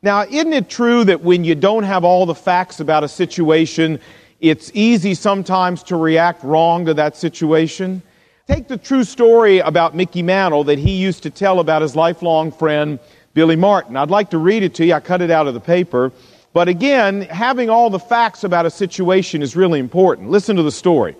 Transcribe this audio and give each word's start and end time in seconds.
Now, 0.00 0.22
isn't 0.22 0.52
it 0.52 0.70
true 0.70 1.02
that 1.04 1.22
when 1.22 1.42
you 1.42 1.56
don't 1.56 1.82
have 1.82 2.04
all 2.04 2.24
the 2.24 2.34
facts 2.34 2.78
about 2.78 3.02
a 3.02 3.08
situation, 3.08 3.98
it's 4.40 4.70
easy 4.72 5.12
sometimes 5.12 5.82
to 5.84 5.96
react 5.96 6.44
wrong 6.44 6.86
to 6.86 6.94
that 6.94 7.16
situation? 7.16 8.00
Take 8.46 8.68
the 8.68 8.76
true 8.76 9.02
story 9.02 9.58
about 9.58 9.96
Mickey 9.96 10.22
Mantle 10.22 10.62
that 10.64 10.78
he 10.78 10.92
used 10.92 11.24
to 11.24 11.30
tell 11.30 11.58
about 11.58 11.82
his 11.82 11.96
lifelong 11.96 12.52
friend, 12.52 13.00
Billy 13.34 13.56
Martin. 13.56 13.96
I'd 13.96 14.08
like 14.08 14.30
to 14.30 14.38
read 14.38 14.62
it 14.62 14.72
to 14.76 14.86
you. 14.86 14.94
I 14.94 15.00
cut 15.00 15.20
it 15.20 15.32
out 15.32 15.48
of 15.48 15.54
the 15.54 15.60
paper. 15.60 16.12
But 16.52 16.68
again, 16.68 17.22
having 17.22 17.68
all 17.68 17.90
the 17.90 17.98
facts 17.98 18.44
about 18.44 18.66
a 18.66 18.70
situation 18.70 19.42
is 19.42 19.56
really 19.56 19.80
important. 19.80 20.30
Listen 20.30 20.54
to 20.54 20.62
the 20.62 20.70
story. 20.70 21.16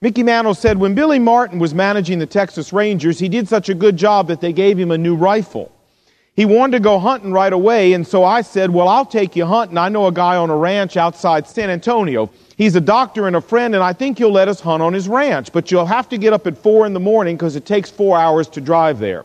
Mickey 0.00 0.24
Mantle 0.24 0.54
said 0.54 0.76
when 0.76 0.96
Billy 0.96 1.20
Martin 1.20 1.60
was 1.60 1.72
managing 1.72 2.18
the 2.18 2.26
Texas 2.26 2.72
Rangers, 2.72 3.20
he 3.20 3.28
did 3.28 3.46
such 3.46 3.68
a 3.68 3.74
good 3.74 3.96
job 3.96 4.26
that 4.26 4.40
they 4.40 4.52
gave 4.52 4.76
him 4.76 4.90
a 4.90 4.98
new 4.98 5.14
rifle. 5.14 5.70
He 6.38 6.44
wanted 6.44 6.76
to 6.76 6.80
go 6.80 7.00
hunting 7.00 7.32
right 7.32 7.52
away, 7.52 7.94
and 7.94 8.06
so 8.06 8.22
I 8.22 8.42
said, 8.42 8.70
Well, 8.70 8.86
I'll 8.86 9.04
take 9.04 9.34
you 9.34 9.44
hunting. 9.44 9.76
I 9.76 9.88
know 9.88 10.06
a 10.06 10.12
guy 10.12 10.36
on 10.36 10.50
a 10.50 10.56
ranch 10.56 10.96
outside 10.96 11.48
San 11.48 11.68
Antonio. 11.68 12.30
He's 12.56 12.76
a 12.76 12.80
doctor 12.80 13.26
and 13.26 13.34
a 13.34 13.40
friend, 13.40 13.74
and 13.74 13.82
I 13.82 13.92
think 13.92 14.18
he'll 14.18 14.30
let 14.30 14.46
us 14.46 14.60
hunt 14.60 14.80
on 14.80 14.92
his 14.92 15.08
ranch. 15.08 15.52
But 15.52 15.72
you'll 15.72 15.84
have 15.84 16.08
to 16.10 16.16
get 16.16 16.32
up 16.32 16.46
at 16.46 16.56
four 16.56 16.86
in 16.86 16.92
the 16.92 17.00
morning 17.00 17.34
because 17.36 17.56
it 17.56 17.66
takes 17.66 17.90
four 17.90 18.16
hours 18.16 18.46
to 18.50 18.60
drive 18.60 19.00
there. 19.00 19.24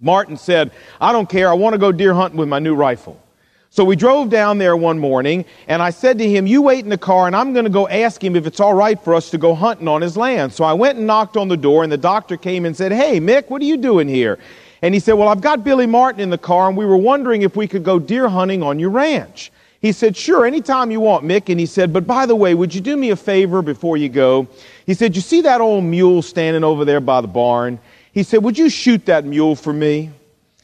Martin 0.00 0.38
said, 0.38 0.70
I 0.98 1.12
don't 1.12 1.28
care. 1.28 1.50
I 1.50 1.52
want 1.52 1.74
to 1.74 1.78
go 1.78 1.92
deer 1.92 2.14
hunting 2.14 2.38
with 2.38 2.48
my 2.48 2.58
new 2.58 2.74
rifle. 2.74 3.22
So 3.68 3.84
we 3.84 3.94
drove 3.94 4.30
down 4.30 4.56
there 4.56 4.78
one 4.78 4.98
morning, 4.98 5.44
and 5.68 5.82
I 5.82 5.90
said 5.90 6.16
to 6.20 6.26
him, 6.26 6.46
You 6.46 6.62
wait 6.62 6.84
in 6.84 6.88
the 6.88 6.96
car, 6.96 7.26
and 7.26 7.36
I'm 7.36 7.52
going 7.52 7.66
to 7.66 7.70
go 7.70 7.86
ask 7.86 8.24
him 8.24 8.34
if 8.34 8.46
it's 8.46 8.60
all 8.60 8.72
right 8.72 8.98
for 8.98 9.14
us 9.14 9.28
to 9.32 9.36
go 9.36 9.54
hunting 9.54 9.88
on 9.88 10.00
his 10.00 10.16
land. 10.16 10.54
So 10.54 10.64
I 10.64 10.72
went 10.72 10.96
and 10.96 11.06
knocked 11.06 11.36
on 11.36 11.48
the 11.48 11.56
door, 11.58 11.82
and 11.82 11.92
the 11.92 11.98
doctor 11.98 12.38
came 12.38 12.64
and 12.64 12.74
said, 12.74 12.92
Hey, 12.92 13.20
Mick, 13.20 13.50
what 13.50 13.60
are 13.60 13.66
you 13.66 13.76
doing 13.76 14.08
here? 14.08 14.38
And 14.82 14.94
he 14.94 15.00
said, 15.00 15.14
Well, 15.14 15.28
I've 15.28 15.40
got 15.40 15.64
Billy 15.64 15.86
Martin 15.86 16.20
in 16.20 16.30
the 16.30 16.38
car, 16.38 16.68
and 16.68 16.76
we 16.76 16.86
were 16.86 16.96
wondering 16.96 17.42
if 17.42 17.56
we 17.56 17.68
could 17.68 17.84
go 17.84 17.98
deer 17.98 18.28
hunting 18.28 18.62
on 18.62 18.78
your 18.78 18.90
ranch. 18.90 19.52
He 19.80 19.92
said, 19.92 20.16
Sure, 20.16 20.46
anytime 20.46 20.90
you 20.90 21.00
want, 21.00 21.24
Mick. 21.24 21.48
And 21.48 21.58
he 21.58 21.66
said, 21.66 21.92
But 21.92 22.06
by 22.06 22.26
the 22.26 22.36
way, 22.36 22.54
would 22.54 22.74
you 22.74 22.80
do 22.80 22.96
me 22.96 23.10
a 23.10 23.16
favor 23.16 23.62
before 23.62 23.96
you 23.96 24.08
go? 24.08 24.46
He 24.86 24.94
said, 24.94 25.16
You 25.16 25.22
see 25.22 25.42
that 25.42 25.60
old 25.60 25.84
mule 25.84 26.22
standing 26.22 26.64
over 26.64 26.84
there 26.84 27.00
by 27.00 27.20
the 27.20 27.28
barn? 27.28 27.78
He 28.12 28.22
said, 28.22 28.42
Would 28.42 28.58
you 28.58 28.68
shoot 28.68 29.06
that 29.06 29.24
mule 29.24 29.56
for 29.56 29.72
me? 29.72 30.10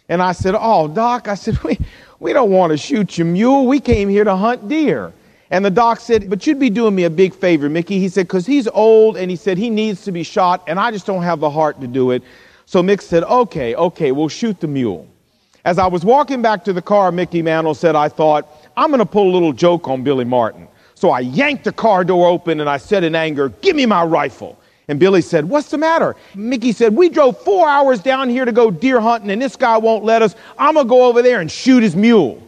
And 0.08 0.22
I 0.22 0.32
said, 0.32 0.54
Oh, 0.58 0.88
Doc, 0.88 1.28
I 1.28 1.34
said, 1.34 1.58
We, 1.64 1.78
we 2.20 2.32
don't 2.32 2.50
want 2.50 2.72
to 2.72 2.76
shoot 2.76 3.18
your 3.18 3.26
mule. 3.26 3.66
We 3.66 3.80
came 3.80 4.08
here 4.08 4.24
to 4.24 4.36
hunt 4.36 4.68
deer. 4.68 5.12
And 5.50 5.64
the 5.64 5.70
doc 5.70 6.00
said, 6.00 6.28
But 6.28 6.46
you'd 6.46 6.58
be 6.58 6.70
doing 6.70 6.94
me 6.94 7.04
a 7.04 7.10
big 7.10 7.34
favor, 7.34 7.68
Mickey. 7.68 8.00
He 8.00 8.08
said, 8.08 8.26
Because 8.26 8.46
he's 8.46 8.68
old 8.68 9.16
and 9.16 9.30
he 9.30 9.36
said 9.36 9.58
he 9.58 9.70
needs 9.70 10.02
to 10.04 10.12
be 10.12 10.22
shot, 10.22 10.64
and 10.66 10.78
I 10.78 10.90
just 10.90 11.06
don't 11.06 11.22
have 11.22 11.40
the 11.40 11.50
heart 11.50 11.80
to 11.80 11.86
do 11.86 12.10
it. 12.10 12.22
So 12.66 12.82
Mick 12.82 13.00
said, 13.00 13.22
okay, 13.22 13.76
okay, 13.76 14.10
we'll 14.10 14.28
shoot 14.28 14.60
the 14.60 14.66
mule. 14.66 15.06
As 15.64 15.78
I 15.78 15.86
was 15.86 16.04
walking 16.04 16.42
back 16.42 16.64
to 16.64 16.72
the 16.72 16.82
car, 16.82 17.12
Mickey 17.12 17.40
Mantle 17.40 17.74
said, 17.74 17.94
I 17.94 18.08
thought, 18.08 18.48
I'm 18.76 18.90
going 18.90 18.98
to 18.98 19.06
pull 19.06 19.30
a 19.30 19.32
little 19.32 19.52
joke 19.52 19.86
on 19.88 20.02
Billy 20.02 20.24
Martin. 20.24 20.66
So 20.96 21.10
I 21.10 21.20
yanked 21.20 21.62
the 21.62 21.72
car 21.72 22.02
door 22.02 22.28
open 22.28 22.60
and 22.60 22.68
I 22.68 22.78
said 22.78 23.04
in 23.04 23.14
anger, 23.14 23.50
give 23.60 23.76
me 23.76 23.86
my 23.86 24.02
rifle. 24.02 24.58
And 24.88 24.98
Billy 24.98 25.22
said, 25.22 25.44
what's 25.44 25.70
the 25.70 25.78
matter? 25.78 26.16
Mickey 26.34 26.72
said, 26.72 26.94
we 26.94 27.08
drove 27.08 27.40
four 27.42 27.68
hours 27.68 28.00
down 28.00 28.28
here 28.28 28.44
to 28.44 28.52
go 28.52 28.70
deer 28.70 29.00
hunting 29.00 29.30
and 29.30 29.40
this 29.40 29.54
guy 29.54 29.76
won't 29.76 30.04
let 30.04 30.22
us. 30.22 30.34
I'm 30.58 30.74
going 30.74 30.86
to 30.86 30.90
go 30.90 31.06
over 31.06 31.22
there 31.22 31.40
and 31.40 31.50
shoot 31.50 31.82
his 31.82 31.94
mule. 31.94 32.42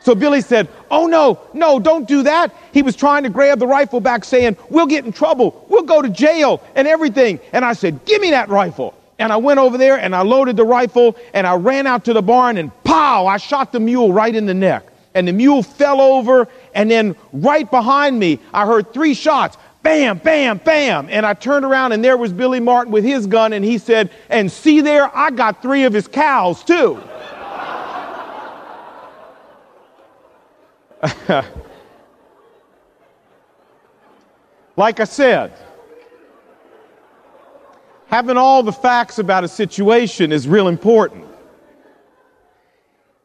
So 0.00 0.14
Billy 0.14 0.40
said, 0.40 0.68
Oh 0.88 1.08
no, 1.08 1.40
no, 1.52 1.80
don't 1.80 2.06
do 2.06 2.22
that. 2.22 2.54
He 2.72 2.80
was 2.80 2.94
trying 2.94 3.24
to 3.24 3.28
grab 3.28 3.58
the 3.58 3.66
rifle 3.66 4.00
back, 4.00 4.24
saying, 4.24 4.56
We'll 4.70 4.86
get 4.86 5.04
in 5.04 5.12
trouble. 5.12 5.66
We'll 5.68 5.82
go 5.82 6.00
to 6.00 6.08
jail 6.08 6.62
and 6.76 6.86
everything. 6.86 7.40
And 7.52 7.64
I 7.64 7.72
said, 7.72 8.04
Give 8.04 8.22
me 8.22 8.30
that 8.30 8.48
rifle. 8.48 8.94
And 9.18 9.32
I 9.32 9.36
went 9.36 9.58
over 9.58 9.78
there 9.78 9.98
and 9.98 10.14
I 10.14 10.20
loaded 10.22 10.56
the 10.56 10.64
rifle 10.64 11.16
and 11.32 11.46
I 11.46 11.54
ran 11.54 11.86
out 11.86 12.04
to 12.04 12.12
the 12.12 12.22
barn 12.22 12.58
and 12.58 12.70
pow, 12.84 13.26
I 13.26 13.38
shot 13.38 13.72
the 13.72 13.80
mule 13.80 14.12
right 14.12 14.34
in 14.34 14.46
the 14.46 14.54
neck. 14.54 14.86
And 15.14 15.26
the 15.26 15.32
mule 15.32 15.62
fell 15.62 16.00
over 16.00 16.48
and 16.74 16.90
then 16.90 17.16
right 17.32 17.70
behind 17.70 18.18
me, 18.18 18.38
I 18.52 18.66
heard 18.66 18.92
three 18.92 19.14
shots. 19.14 19.56
Bam, 19.82 20.18
bam, 20.18 20.58
bam. 20.58 21.08
And 21.10 21.24
I 21.24 21.32
turned 21.32 21.64
around 21.64 21.92
and 21.92 22.04
there 22.04 22.16
was 22.18 22.32
Billy 22.32 22.60
Martin 22.60 22.92
with 22.92 23.04
his 23.04 23.26
gun 23.26 23.54
and 23.54 23.64
he 23.64 23.78
said, 23.78 24.10
and 24.28 24.52
see 24.52 24.82
there, 24.82 25.16
I 25.16 25.30
got 25.30 25.62
three 25.62 25.84
of 25.84 25.94
his 25.94 26.08
cows 26.08 26.62
too. 26.64 27.00
like 34.76 35.00
I 35.00 35.04
said, 35.04 35.52
having 38.06 38.36
all 38.36 38.62
the 38.62 38.72
facts 38.72 39.18
about 39.18 39.44
a 39.44 39.48
situation 39.48 40.32
is 40.32 40.46
real 40.48 40.68
important. 40.68 41.24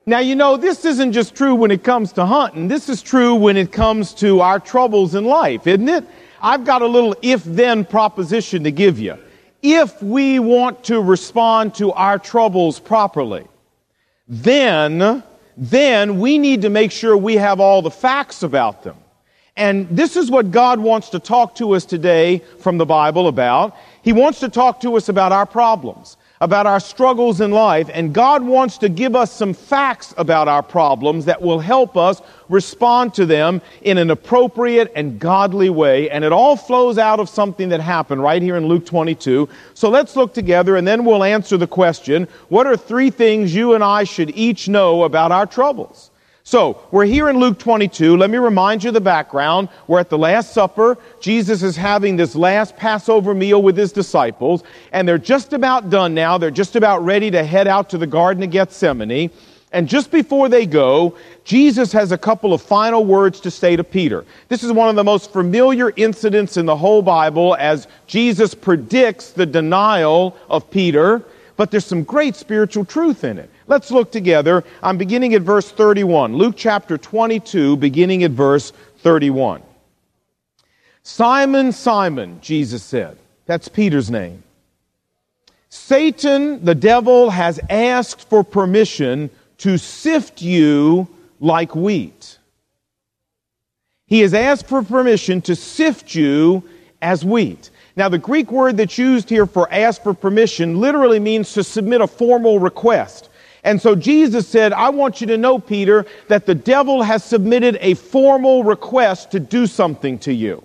Now, 0.05 0.19
you 0.19 0.35
know, 0.35 0.57
this 0.57 0.83
isn't 0.83 1.11
just 1.11 1.35
true 1.35 1.53
when 1.53 1.69
it 1.69 1.83
comes 1.83 2.11
to 2.13 2.25
hunting. 2.25 2.67
This 2.67 2.89
is 2.89 3.01
true 3.01 3.35
when 3.35 3.55
it 3.55 3.71
comes 3.71 4.13
to 4.15 4.41
our 4.41 4.59
troubles 4.59 5.13
in 5.13 5.25
life, 5.25 5.67
isn't 5.67 5.87
it? 5.87 6.03
I've 6.41 6.65
got 6.65 6.81
a 6.81 6.87
little 6.87 7.15
if 7.21 7.43
then 7.43 7.85
proposition 7.85 8.63
to 8.63 8.71
give 8.71 8.97
you. 8.97 9.17
If 9.61 10.01
we 10.01 10.39
want 10.39 10.83
to 10.85 10.99
respond 10.99 11.75
to 11.75 11.91
our 11.91 12.17
troubles 12.17 12.79
properly, 12.79 13.47
then, 14.27 15.23
then 15.55 16.19
we 16.19 16.39
need 16.39 16.63
to 16.63 16.71
make 16.71 16.91
sure 16.91 17.15
we 17.15 17.35
have 17.35 17.59
all 17.59 17.83
the 17.83 17.91
facts 17.91 18.41
about 18.41 18.83
them. 18.83 18.97
And 19.55 19.87
this 19.89 20.15
is 20.15 20.31
what 20.31 20.49
God 20.49 20.79
wants 20.79 21.09
to 21.09 21.19
talk 21.19 21.55
to 21.55 21.75
us 21.75 21.85
today 21.85 22.41
from 22.59 22.79
the 22.79 22.85
Bible 22.85 23.27
about. 23.27 23.75
He 24.03 24.13
wants 24.13 24.39
to 24.39 24.49
talk 24.49 24.81
to 24.81 24.95
us 24.95 25.09
about 25.09 25.31
our 25.31 25.45
problems, 25.45 26.17
about 26.39 26.65
our 26.65 26.79
struggles 26.79 27.39
in 27.39 27.51
life, 27.51 27.87
and 27.93 28.13
God 28.13 28.43
wants 28.43 28.79
to 28.79 28.89
give 28.89 29.15
us 29.15 29.31
some 29.31 29.53
facts 29.53 30.11
about 30.17 30.47
our 30.47 30.63
problems 30.63 31.25
that 31.25 31.39
will 31.39 31.59
help 31.59 31.95
us 31.95 32.19
respond 32.49 33.13
to 33.13 33.27
them 33.27 33.61
in 33.83 33.99
an 33.99 34.09
appropriate 34.09 34.91
and 34.95 35.19
godly 35.19 35.69
way. 35.69 36.09
And 36.09 36.23
it 36.23 36.31
all 36.31 36.55
flows 36.55 36.97
out 36.97 37.19
of 37.19 37.29
something 37.29 37.69
that 37.69 37.79
happened 37.79 38.23
right 38.23 38.41
here 38.41 38.57
in 38.57 38.65
Luke 38.65 38.87
22. 38.87 39.47
So 39.75 39.89
let's 39.89 40.15
look 40.15 40.33
together 40.33 40.77
and 40.77 40.87
then 40.87 41.05
we'll 41.05 41.23
answer 41.23 41.57
the 41.57 41.67
question, 41.67 42.27
what 42.49 42.65
are 42.65 42.75
three 42.75 43.11
things 43.11 43.53
you 43.53 43.75
and 43.75 43.83
I 43.83 44.03
should 44.03 44.31
each 44.31 44.67
know 44.67 45.03
about 45.03 45.31
our 45.31 45.45
troubles? 45.45 46.09
So, 46.43 46.81
we're 46.89 47.05
here 47.05 47.29
in 47.29 47.37
Luke 47.37 47.59
22. 47.59 48.17
Let 48.17 48.31
me 48.31 48.39
remind 48.39 48.83
you 48.83 48.89
the 48.89 48.99
background. 48.99 49.69
We're 49.85 49.99
at 49.99 50.09
the 50.09 50.17
Last 50.17 50.53
Supper. 50.53 50.97
Jesus 51.19 51.61
is 51.61 51.77
having 51.77 52.15
this 52.15 52.35
last 52.35 52.75
Passover 52.75 53.35
meal 53.35 53.61
with 53.61 53.77
his 53.77 53.91
disciples, 53.91 54.63
and 54.91 55.07
they're 55.07 55.19
just 55.19 55.53
about 55.53 55.91
done 55.91 56.15
now. 56.15 56.39
They're 56.39 56.49
just 56.49 56.75
about 56.75 57.05
ready 57.05 57.29
to 57.29 57.43
head 57.43 57.67
out 57.67 57.91
to 57.91 57.99
the 57.99 58.07
Garden 58.07 58.41
of 58.41 58.49
Gethsemane. 58.49 59.29
And 59.71 59.87
just 59.87 60.09
before 60.09 60.49
they 60.49 60.65
go, 60.65 61.15
Jesus 61.43 61.91
has 61.93 62.11
a 62.11 62.17
couple 62.17 62.55
of 62.55 62.61
final 62.61 63.05
words 63.05 63.39
to 63.41 63.51
say 63.51 63.75
to 63.75 63.83
Peter. 63.83 64.25
This 64.49 64.63
is 64.63 64.71
one 64.71 64.89
of 64.89 64.95
the 64.95 65.03
most 65.03 65.31
familiar 65.31 65.93
incidents 65.95 66.57
in 66.57 66.65
the 66.65 66.75
whole 66.75 67.03
Bible 67.03 67.55
as 67.59 67.87
Jesus 68.07 68.55
predicts 68.55 69.29
the 69.29 69.45
denial 69.45 70.35
of 70.49 70.69
Peter, 70.71 71.23
but 71.61 71.69
there's 71.69 71.85
some 71.85 72.01
great 72.01 72.35
spiritual 72.35 72.83
truth 72.83 73.23
in 73.23 73.37
it. 73.37 73.47
Let's 73.67 73.91
look 73.91 74.11
together. 74.11 74.63
I'm 74.81 74.97
beginning 74.97 75.35
at 75.35 75.43
verse 75.43 75.69
31. 75.69 76.35
Luke 76.35 76.55
chapter 76.57 76.97
22, 76.97 77.77
beginning 77.77 78.23
at 78.23 78.31
verse 78.31 78.73
31. 79.01 79.61
Simon, 81.03 81.71
Simon, 81.71 82.39
Jesus 82.41 82.81
said. 82.81 83.15
That's 83.45 83.67
Peter's 83.67 84.09
name. 84.09 84.41
Satan, 85.69 86.65
the 86.65 86.73
devil, 86.73 87.29
has 87.29 87.59
asked 87.69 88.27
for 88.27 88.43
permission 88.43 89.29
to 89.59 89.77
sift 89.77 90.41
you 90.41 91.07
like 91.39 91.75
wheat. 91.75 92.39
He 94.07 94.21
has 94.21 94.33
asked 94.33 94.65
for 94.65 94.81
permission 94.81 95.43
to 95.43 95.55
sift 95.55 96.15
you 96.15 96.63
as 97.03 97.23
wheat. 97.23 97.69
Now, 97.95 98.07
the 98.07 98.17
Greek 98.17 98.51
word 98.51 98.77
that's 98.77 98.97
used 98.97 99.29
here 99.29 99.45
for 99.45 99.71
ask 99.71 100.01
for 100.01 100.13
permission 100.13 100.79
literally 100.79 101.19
means 101.19 101.53
to 101.53 101.63
submit 101.63 102.01
a 102.01 102.07
formal 102.07 102.59
request. 102.59 103.29
And 103.63 103.79
so 103.81 103.95
Jesus 103.95 104.47
said, 104.47 104.73
I 104.73 104.89
want 104.89 105.21
you 105.21 105.27
to 105.27 105.37
know, 105.37 105.59
Peter, 105.59 106.05
that 106.29 106.45
the 106.45 106.55
devil 106.55 107.03
has 107.03 107.23
submitted 107.23 107.77
a 107.81 107.93
formal 107.93 108.63
request 108.63 109.31
to 109.31 109.39
do 109.39 109.67
something 109.67 110.17
to 110.19 110.33
you. 110.33 110.63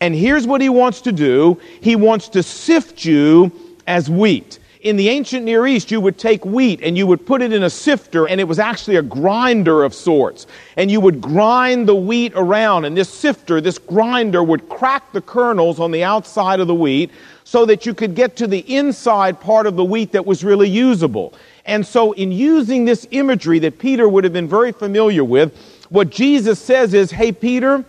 And 0.00 0.14
here's 0.14 0.46
what 0.46 0.62
he 0.62 0.70
wants 0.70 1.02
to 1.02 1.12
do. 1.12 1.60
He 1.80 1.96
wants 1.96 2.28
to 2.30 2.42
sift 2.42 3.04
you 3.04 3.52
as 3.86 4.08
wheat. 4.08 4.59
In 4.82 4.96
the 4.96 5.10
ancient 5.10 5.44
Near 5.44 5.66
East, 5.66 5.90
you 5.90 6.00
would 6.00 6.16
take 6.16 6.42
wheat 6.46 6.80
and 6.82 6.96
you 6.96 7.06
would 7.06 7.26
put 7.26 7.42
it 7.42 7.52
in 7.52 7.64
a 7.64 7.68
sifter, 7.70 8.26
and 8.26 8.40
it 8.40 8.44
was 8.44 8.58
actually 8.58 8.96
a 8.96 9.02
grinder 9.02 9.84
of 9.84 9.92
sorts. 9.92 10.46
And 10.78 10.90
you 10.90 11.02
would 11.02 11.20
grind 11.20 11.86
the 11.86 11.94
wheat 11.94 12.32
around, 12.34 12.86
and 12.86 12.96
this 12.96 13.10
sifter, 13.10 13.60
this 13.60 13.76
grinder, 13.76 14.42
would 14.42 14.70
crack 14.70 15.12
the 15.12 15.20
kernels 15.20 15.80
on 15.80 15.90
the 15.90 16.02
outside 16.02 16.60
of 16.60 16.66
the 16.66 16.74
wheat 16.74 17.10
so 17.44 17.66
that 17.66 17.84
you 17.84 17.92
could 17.92 18.14
get 18.14 18.36
to 18.36 18.46
the 18.46 18.60
inside 18.74 19.38
part 19.38 19.66
of 19.66 19.76
the 19.76 19.84
wheat 19.84 20.12
that 20.12 20.24
was 20.24 20.42
really 20.42 20.68
usable. 20.68 21.34
And 21.66 21.86
so, 21.86 22.12
in 22.12 22.32
using 22.32 22.86
this 22.86 23.06
imagery 23.10 23.58
that 23.58 23.78
Peter 23.78 24.08
would 24.08 24.24
have 24.24 24.32
been 24.32 24.48
very 24.48 24.72
familiar 24.72 25.24
with, 25.24 25.54
what 25.90 26.08
Jesus 26.08 26.58
says 26.58 26.94
is, 26.94 27.10
Hey, 27.10 27.32
Peter, 27.32 27.84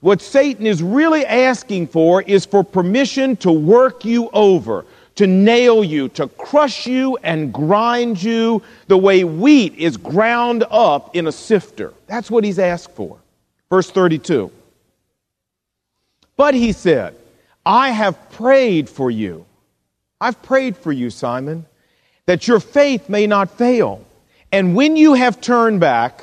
what 0.00 0.20
Satan 0.20 0.66
is 0.66 0.82
really 0.82 1.24
asking 1.24 1.86
for 1.86 2.22
is 2.22 2.44
for 2.44 2.64
permission 2.64 3.36
to 3.36 3.52
work 3.52 4.04
you 4.04 4.28
over, 4.32 4.84
to 5.16 5.26
nail 5.26 5.84
you, 5.84 6.08
to 6.10 6.28
crush 6.28 6.86
you 6.86 7.16
and 7.22 7.52
grind 7.52 8.22
you 8.22 8.62
the 8.86 8.96
way 8.96 9.24
wheat 9.24 9.74
is 9.76 9.96
ground 9.96 10.64
up 10.70 11.14
in 11.14 11.26
a 11.26 11.32
sifter. 11.32 11.92
That's 12.06 12.30
what 12.30 12.44
he's 12.44 12.58
asked 12.58 12.92
for. 12.92 13.18
Verse 13.70 13.90
32. 13.90 14.50
But 16.36 16.54
he 16.54 16.72
said, 16.72 17.14
I 17.64 17.90
have 17.90 18.30
prayed 18.32 18.88
for 18.88 19.10
you. 19.10 19.44
I've 20.20 20.42
prayed 20.42 20.76
for 20.76 20.92
you, 20.92 21.10
Simon, 21.10 21.66
that 22.26 22.48
your 22.48 22.60
faith 22.60 23.08
may 23.08 23.26
not 23.26 23.50
fail. 23.56 24.04
And 24.50 24.74
when 24.74 24.96
you 24.96 25.14
have 25.14 25.40
turned 25.40 25.80
back, 25.80 26.22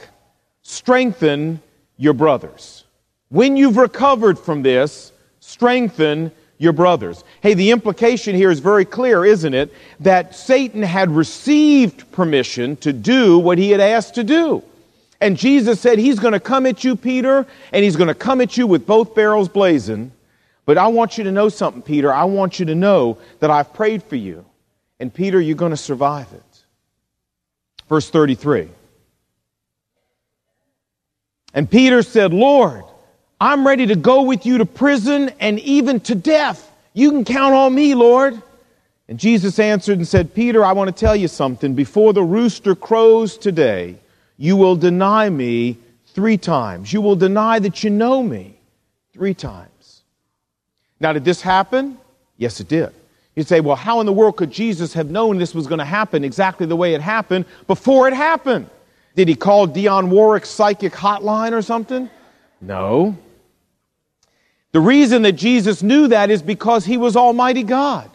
strengthen 0.61 1.61
your 1.97 2.13
brothers. 2.13 2.85
When 3.29 3.57
you've 3.57 3.77
recovered 3.77 4.39
from 4.39 4.63
this, 4.63 5.11
strengthen 5.39 6.31
your 6.59 6.73
brothers. 6.73 7.23
Hey, 7.41 7.55
the 7.55 7.71
implication 7.71 8.35
here 8.35 8.51
is 8.51 8.59
very 8.59 8.85
clear, 8.85 9.25
isn't 9.25 9.53
it? 9.53 9.73
That 10.01 10.35
Satan 10.35 10.83
had 10.83 11.09
received 11.09 12.11
permission 12.11 12.75
to 12.77 12.93
do 12.93 13.39
what 13.39 13.57
he 13.57 13.71
had 13.71 13.79
asked 13.79 14.15
to 14.15 14.23
do. 14.23 14.61
And 15.21 15.37
Jesus 15.37 15.79
said, 15.79 15.97
He's 15.97 16.19
going 16.19 16.33
to 16.33 16.39
come 16.39 16.65
at 16.65 16.83
you, 16.83 16.95
Peter, 16.95 17.47
and 17.73 17.83
He's 17.83 17.95
going 17.95 18.07
to 18.09 18.13
come 18.13 18.41
at 18.41 18.57
you 18.57 18.67
with 18.67 18.85
both 18.85 19.15
barrels 19.15 19.49
blazing. 19.49 20.11
But 20.65 20.77
I 20.77 20.87
want 20.87 21.17
you 21.17 21.23
to 21.23 21.31
know 21.31 21.49
something, 21.49 21.81
Peter. 21.81 22.13
I 22.13 22.25
want 22.25 22.59
you 22.59 22.65
to 22.67 22.75
know 22.75 23.17
that 23.39 23.49
I've 23.49 23.73
prayed 23.73 24.03
for 24.03 24.17
you. 24.17 24.45
And 24.99 25.13
Peter, 25.13 25.41
you're 25.41 25.55
going 25.55 25.71
to 25.71 25.77
survive 25.77 26.31
it. 26.33 26.43
Verse 27.87 28.09
33. 28.09 28.69
And 31.53 31.69
Peter 31.69 32.03
said, 32.03 32.33
Lord, 32.33 32.83
I'm 33.41 33.65
ready 33.65 33.85
to 33.87 33.95
go 33.95 34.23
with 34.23 34.45
you 34.45 34.57
to 34.57 34.65
prison 34.65 35.31
and 35.39 35.59
even 35.59 36.01
to 36.01 36.15
death. 36.15 36.71
You 36.93 37.11
can 37.11 37.23
count 37.23 37.53
on 37.53 37.73
me, 37.73 37.95
Lord. 37.95 38.41
And 39.07 39.17
Jesus 39.17 39.59
answered 39.59 39.97
and 39.97 40.07
said, 40.07 40.33
Peter, 40.33 40.63
I 40.63 40.73
want 40.73 40.89
to 40.89 40.99
tell 40.99 41.15
you 41.15 41.27
something. 41.27 41.73
Before 41.73 42.11
the 42.11 42.21
rooster 42.21 42.75
crows 42.75 43.37
today, 43.37 43.95
you 44.37 44.57
will 44.57 44.75
deny 44.75 45.29
me 45.29 45.77
three 46.07 46.37
times. 46.37 46.91
You 46.91 47.01
will 47.01 47.15
deny 47.15 47.59
that 47.59 47.83
you 47.83 47.89
know 47.89 48.21
me 48.21 48.57
three 49.13 49.33
times. 49.33 50.01
Now, 50.99 51.13
did 51.13 51.23
this 51.23 51.41
happen? 51.41 51.97
Yes, 52.37 52.59
it 52.59 52.67
did. 52.67 52.91
You 53.35 53.43
say, 53.43 53.61
well, 53.61 53.77
how 53.77 54.01
in 54.01 54.05
the 54.05 54.13
world 54.13 54.35
could 54.35 54.51
Jesus 54.51 54.93
have 54.93 55.09
known 55.09 55.37
this 55.37 55.55
was 55.55 55.65
going 55.65 55.79
to 55.79 55.85
happen 55.85 56.25
exactly 56.25 56.65
the 56.65 56.75
way 56.75 56.93
it 56.93 57.01
happened 57.01 57.45
before 57.67 58.07
it 58.09 58.13
happened? 58.13 58.69
Did 59.15 59.29
he 59.29 59.35
call 59.35 59.67
Dionne 59.67 60.09
Warwick's 60.09 60.49
psychic 60.49 60.91
hotline 60.91 61.53
or 61.53 61.61
something? 61.61 62.09
No. 62.59 63.17
The 64.71 64.79
reason 64.79 65.23
that 65.23 65.33
Jesus 65.33 65.81
knew 65.81 66.07
that 66.09 66.29
is 66.29 66.43
because 66.43 66.85
he 66.85 66.97
was 66.97 67.15
Almighty 67.15 67.63
God. 67.63 68.09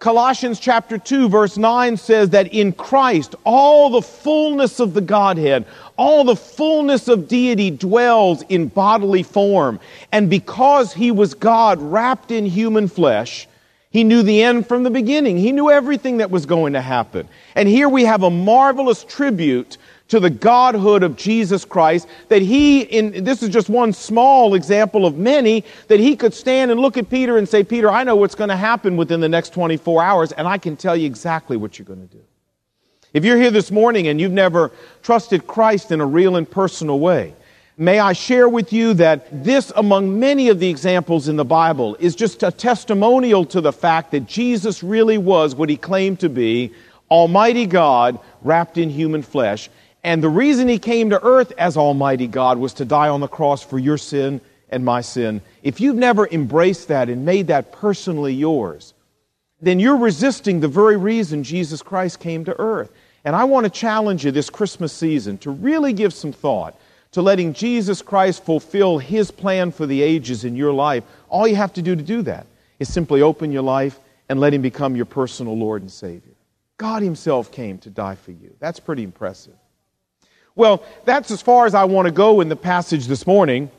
Colossians 0.00 0.58
chapter 0.58 0.98
2 0.98 1.28
verse 1.28 1.56
9 1.56 1.96
says 1.96 2.30
that 2.30 2.52
in 2.52 2.72
Christ 2.72 3.34
all 3.44 3.90
the 3.90 4.02
fullness 4.02 4.80
of 4.80 4.94
the 4.94 5.00
Godhead, 5.02 5.66
all 5.96 6.24
the 6.24 6.34
fullness 6.34 7.06
of 7.06 7.28
deity 7.28 7.70
dwells 7.70 8.42
in 8.48 8.68
bodily 8.68 9.22
form. 9.22 9.78
And 10.10 10.28
because 10.28 10.92
he 10.92 11.10
was 11.10 11.34
God 11.34 11.80
wrapped 11.80 12.30
in 12.30 12.46
human 12.46 12.88
flesh, 12.88 13.46
he 13.90 14.02
knew 14.02 14.22
the 14.22 14.42
end 14.42 14.66
from 14.66 14.84
the 14.84 14.90
beginning. 14.90 15.36
He 15.36 15.52
knew 15.52 15.70
everything 15.70 16.16
that 16.16 16.30
was 16.30 16.46
going 16.46 16.72
to 16.72 16.80
happen. 16.80 17.28
And 17.54 17.68
here 17.68 17.88
we 17.88 18.04
have 18.04 18.22
a 18.22 18.30
marvelous 18.30 19.04
tribute 19.04 19.78
to 20.10 20.20
the 20.20 20.30
Godhood 20.30 21.02
of 21.02 21.16
Jesus 21.16 21.64
Christ, 21.64 22.06
that 22.28 22.42
he, 22.42 22.82
in, 22.82 23.24
this 23.24 23.42
is 23.42 23.48
just 23.48 23.68
one 23.68 23.92
small 23.92 24.54
example 24.54 25.06
of 25.06 25.16
many, 25.16 25.64
that 25.88 26.00
he 26.00 26.16
could 26.16 26.34
stand 26.34 26.70
and 26.70 26.80
look 26.80 26.96
at 26.98 27.08
Peter 27.08 27.38
and 27.38 27.48
say, 27.48 27.64
Peter, 27.64 27.88
I 27.88 28.04
know 28.04 28.16
what's 28.16 28.34
going 28.34 28.50
to 28.50 28.56
happen 28.56 28.96
within 28.96 29.20
the 29.20 29.28
next 29.28 29.52
24 29.54 30.02
hours, 30.02 30.32
and 30.32 30.46
I 30.46 30.58
can 30.58 30.76
tell 30.76 30.96
you 30.96 31.06
exactly 31.06 31.56
what 31.56 31.78
you're 31.78 31.86
going 31.86 32.06
to 32.06 32.14
do. 32.14 32.22
If 33.12 33.24
you're 33.24 33.36
here 33.36 33.52
this 33.52 33.70
morning 33.70 34.08
and 34.08 34.20
you've 34.20 34.32
never 34.32 34.72
trusted 35.02 35.46
Christ 35.46 35.92
in 35.92 36.00
a 36.00 36.06
real 36.06 36.36
and 36.36 36.48
personal 36.48 36.98
way, 36.98 37.34
may 37.76 38.00
I 38.00 38.12
share 38.12 38.48
with 38.48 38.72
you 38.72 38.94
that 38.94 39.44
this, 39.44 39.72
among 39.76 40.18
many 40.18 40.48
of 40.48 40.58
the 40.58 40.68
examples 40.68 41.28
in 41.28 41.36
the 41.36 41.44
Bible, 41.44 41.96
is 42.00 42.16
just 42.16 42.42
a 42.42 42.50
testimonial 42.50 43.44
to 43.46 43.60
the 43.60 43.72
fact 43.72 44.10
that 44.10 44.26
Jesus 44.26 44.82
really 44.82 45.18
was 45.18 45.54
what 45.54 45.68
he 45.68 45.76
claimed 45.76 46.18
to 46.20 46.28
be 46.28 46.72
Almighty 47.10 47.66
God 47.66 48.20
wrapped 48.42 48.78
in 48.78 48.88
human 48.90 49.22
flesh. 49.22 49.68
And 50.02 50.22
the 50.22 50.28
reason 50.28 50.68
he 50.68 50.78
came 50.78 51.10
to 51.10 51.22
earth 51.22 51.52
as 51.58 51.76
Almighty 51.76 52.26
God 52.26 52.58
was 52.58 52.74
to 52.74 52.84
die 52.84 53.08
on 53.08 53.20
the 53.20 53.28
cross 53.28 53.62
for 53.62 53.78
your 53.78 53.98
sin 53.98 54.40
and 54.70 54.84
my 54.84 55.00
sin. 55.00 55.42
If 55.62 55.80
you've 55.80 55.96
never 55.96 56.26
embraced 56.28 56.88
that 56.88 57.08
and 57.08 57.24
made 57.24 57.48
that 57.48 57.72
personally 57.72 58.32
yours, 58.32 58.94
then 59.60 59.78
you're 59.78 59.96
resisting 59.96 60.60
the 60.60 60.68
very 60.68 60.96
reason 60.96 61.42
Jesus 61.42 61.82
Christ 61.82 62.20
came 62.20 62.44
to 62.46 62.58
earth. 62.58 62.90
And 63.24 63.36
I 63.36 63.44
want 63.44 63.64
to 63.64 63.70
challenge 63.70 64.24
you 64.24 64.30
this 64.30 64.48
Christmas 64.48 64.92
season 64.92 65.36
to 65.38 65.50
really 65.50 65.92
give 65.92 66.14
some 66.14 66.32
thought 66.32 66.76
to 67.12 67.22
letting 67.22 67.52
Jesus 67.52 68.02
Christ 68.02 68.44
fulfill 68.44 68.98
his 68.98 69.30
plan 69.30 69.72
for 69.72 69.86
the 69.86 70.00
ages 70.00 70.44
in 70.44 70.56
your 70.56 70.72
life. 70.72 71.04
All 71.28 71.46
you 71.46 71.56
have 71.56 71.72
to 71.74 71.82
do 71.82 71.96
to 71.96 72.02
do 72.02 72.22
that 72.22 72.46
is 72.78 72.92
simply 72.92 73.20
open 73.20 73.52
your 73.52 73.62
life 73.62 73.98
and 74.28 74.38
let 74.38 74.54
him 74.54 74.62
become 74.62 74.94
your 74.94 75.06
personal 75.06 75.56
Lord 75.56 75.82
and 75.82 75.90
Savior. 75.90 76.34
God 76.76 77.02
himself 77.02 77.50
came 77.50 77.78
to 77.78 77.90
die 77.90 78.14
for 78.14 78.30
you. 78.30 78.54
That's 78.60 78.80
pretty 78.80 79.02
impressive. 79.02 79.54
Well, 80.60 80.82
that's 81.06 81.30
as 81.30 81.40
far 81.40 81.64
as 81.64 81.74
I 81.74 81.84
want 81.84 82.04
to 82.04 82.12
go 82.12 82.42
in 82.42 82.50
the 82.50 82.54
passage 82.54 83.06
this 83.06 83.26
morning. 83.26 83.70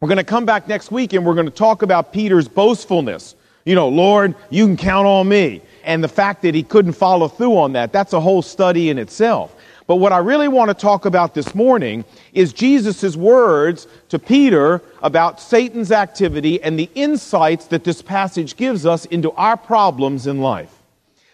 We're 0.00 0.08
going 0.08 0.16
to 0.16 0.24
come 0.24 0.46
back 0.46 0.66
next 0.66 0.90
week 0.90 1.12
and 1.12 1.22
we're 1.22 1.34
going 1.34 1.44
to 1.44 1.52
talk 1.52 1.82
about 1.82 2.14
Peter's 2.14 2.48
boastfulness. 2.48 3.34
You 3.66 3.74
know, 3.74 3.90
Lord, 3.90 4.34
you 4.48 4.64
can 4.64 4.78
count 4.78 5.06
on 5.06 5.28
me. 5.28 5.60
And 5.84 6.02
the 6.02 6.08
fact 6.08 6.40
that 6.40 6.54
he 6.54 6.62
couldn't 6.62 6.94
follow 6.94 7.28
through 7.28 7.58
on 7.58 7.74
that, 7.74 7.92
that's 7.92 8.14
a 8.14 8.20
whole 8.20 8.40
study 8.40 8.88
in 8.88 8.98
itself. 8.98 9.54
But 9.86 9.96
what 9.96 10.12
I 10.12 10.16
really 10.16 10.48
want 10.48 10.70
to 10.70 10.74
talk 10.74 11.04
about 11.04 11.34
this 11.34 11.54
morning 11.54 12.06
is 12.32 12.54
Jesus' 12.54 13.16
words 13.16 13.86
to 14.08 14.18
Peter 14.18 14.80
about 15.02 15.42
Satan's 15.42 15.92
activity 15.92 16.58
and 16.62 16.78
the 16.78 16.88
insights 16.94 17.66
that 17.66 17.84
this 17.84 18.00
passage 18.00 18.56
gives 18.56 18.86
us 18.86 19.04
into 19.04 19.30
our 19.32 19.58
problems 19.58 20.26
in 20.26 20.40
life. 20.40 20.74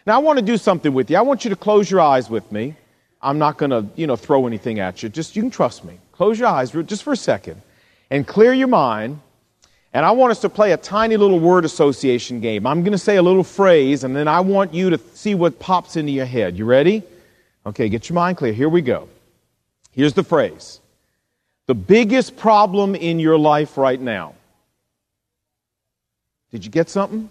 Now, 0.04 0.16
I 0.16 0.19
want 0.19 0.40
to 0.40 0.44
do 0.44 0.56
something 0.56 0.92
with 0.92 1.12
you. 1.12 1.16
I 1.16 1.22
want 1.22 1.44
you 1.44 1.50
to 1.50 1.56
close 1.56 1.88
your 1.88 2.00
eyes 2.00 2.28
with 2.28 2.50
me. 2.50 2.75
I'm 3.22 3.38
not 3.38 3.58
going 3.58 3.70
to, 3.70 3.87
you 3.96 4.06
know, 4.06 4.17
throw 4.17 4.46
anything 4.46 4.81
at 4.81 5.02
you. 5.02 5.08
Just, 5.08 5.37
you 5.37 5.43
can 5.43 5.50
trust 5.50 5.84
me. 5.84 5.99
Close 6.12 6.38
your 6.38 6.49
eyes 6.49 6.70
just 6.70 7.02
for 7.02 7.12
a 7.12 7.17
second 7.17 7.61
and 8.11 8.26
clear 8.26 8.52
your 8.52 8.69
mind. 8.69 9.20
And 9.93 10.06
I 10.06 10.12
want 10.12 10.31
us 10.31 10.40
to 10.40 10.49
play 10.49 10.72
a 10.72 10.76
tiny 10.76 11.17
little 11.17 11.40
word 11.40 11.64
association 11.64 12.40
game. 12.40 12.67
I'm 12.67 12.82
going 12.82 12.93
to 12.93 12.99
say 12.99 13.17
a 13.17 13.22
little 13.22 13.44
phrase 13.44 14.05
and 14.05 14.14
then 14.14 14.28
I 14.28 14.40
want 14.40 14.72
you 14.72 14.90
to 14.90 14.99
see 15.14 15.34
what 15.34 15.58
pops 15.58 15.96
into 15.96 16.12
your 16.12 16.26
head. 16.26 16.56
You 16.56 16.64
ready? 16.64 17.02
Okay, 17.67 17.88
get 17.88 18.08
your 18.08 18.14
mind 18.14 18.37
clear. 18.37 18.52
Here 18.52 18.69
we 18.69 18.82
go. 18.82 19.08
Here's 19.93 20.14
the 20.14 20.23
phrase. 20.23 20.81
The 21.66 21.75
biggest 21.75 22.37
problem 22.37 22.95
in 22.95 23.18
your 23.18 23.38
life 23.38 23.76
right 23.76 24.00
now. 24.00 24.35
Did 26.50 26.64
you 26.64 26.71
get 26.71 26.88
something? 26.88 27.30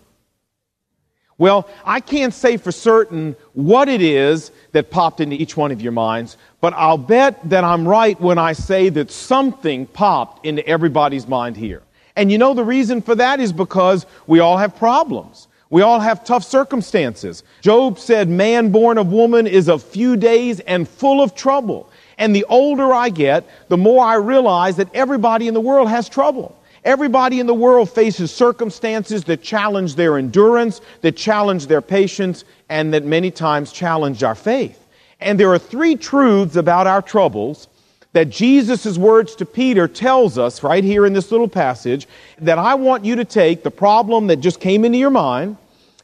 Well, 1.40 1.70
I 1.86 2.02
can't 2.02 2.34
say 2.34 2.58
for 2.58 2.72
certain 2.72 3.36
what 3.54 3.88
it 3.88 4.02
is 4.02 4.52
that 4.74 4.92
popped 4.92 5.22
into 5.22 5.38
each 5.38 5.56
one 5.56 5.72
of 5.72 5.82
your 5.82 5.94
minds, 5.94 6.36
but 6.60 6.74
I'll 6.74 6.98
bet 6.98 7.50
that 7.50 7.64
I'm 7.64 7.88
right 7.88 8.20
when 8.20 8.38
I 8.38 8.52
say 8.52 8.90
that 8.90 9.10
something 9.10 9.88
popped 9.88 10.46
into 10.46 10.68
everybody's 10.68 11.28
mind 11.28 11.56
here. 11.56 11.82
And 12.18 12.30
you 12.30 12.38
know 12.38 12.54
the 12.54 12.66
reason 12.66 13.02
for 13.02 13.16
that 13.16 13.40
is 13.40 13.54
because 13.54 14.06
we 14.28 14.42
all 14.42 14.58
have 14.58 14.76
problems. 14.76 15.48
We 15.70 15.82
all 15.82 16.02
have 16.02 16.26
tough 16.26 16.44
circumstances. 16.44 17.44
Job 17.62 18.00
said, 18.00 18.28
man 18.28 18.72
born 18.72 18.98
of 18.98 19.08
woman 19.08 19.48
is 19.48 19.70
of 19.70 19.82
few 19.82 20.18
days 20.18 20.60
and 20.60 20.90
full 20.90 21.22
of 21.22 21.36
trouble. 21.36 21.90
And 22.18 22.36
the 22.36 22.44
older 22.50 22.94
I 22.94 23.08
get, 23.10 23.48
the 23.70 23.78
more 23.78 24.04
I 24.04 24.16
realize 24.16 24.76
that 24.76 24.94
everybody 24.94 25.48
in 25.48 25.54
the 25.54 25.62
world 25.62 25.88
has 25.88 26.10
trouble. 26.10 26.59
Everybody 26.84 27.40
in 27.40 27.48
the 27.48 27.54
world 27.54 27.90
faces 27.90 28.32
circumstances 28.32 29.26
that 29.26 29.42
challenge 29.42 29.96
their 29.96 30.18
endurance, 30.18 30.82
that 31.02 31.16
challenge 31.18 31.68
their 31.68 31.82
patience, 31.82 32.46
and 32.70 32.94
that 32.94 33.04
many 33.04 33.32
times 33.32 33.72
challenge 33.72 34.24
our 34.24 34.36
faith. 34.36 34.88
And 35.20 35.40
there 35.40 35.52
are 35.52 35.60
three 35.60 35.96
truths 35.96 36.56
about 36.56 36.88
our 36.88 37.02
troubles 37.02 37.68
that 38.14 38.30
Jesus' 38.30 38.98
words 38.98 39.36
to 39.36 39.46
Peter 39.46 39.88
tells 39.88 40.38
us 40.38 40.64
right 40.64 40.84
here 40.84 41.06
in 41.06 41.14
this 41.14 41.32
little 41.32 41.48
passage 41.48 42.08
that 42.40 42.58
I 42.58 42.76
want 42.76 43.06
you 43.06 43.16
to 43.18 43.26
take 43.26 43.64
the 43.64 43.72
problem 43.72 44.28
that 44.28 44.38
just 44.38 44.60
came 44.60 44.86
into 44.86 44.98
your 44.98 45.12
mind 45.12 45.58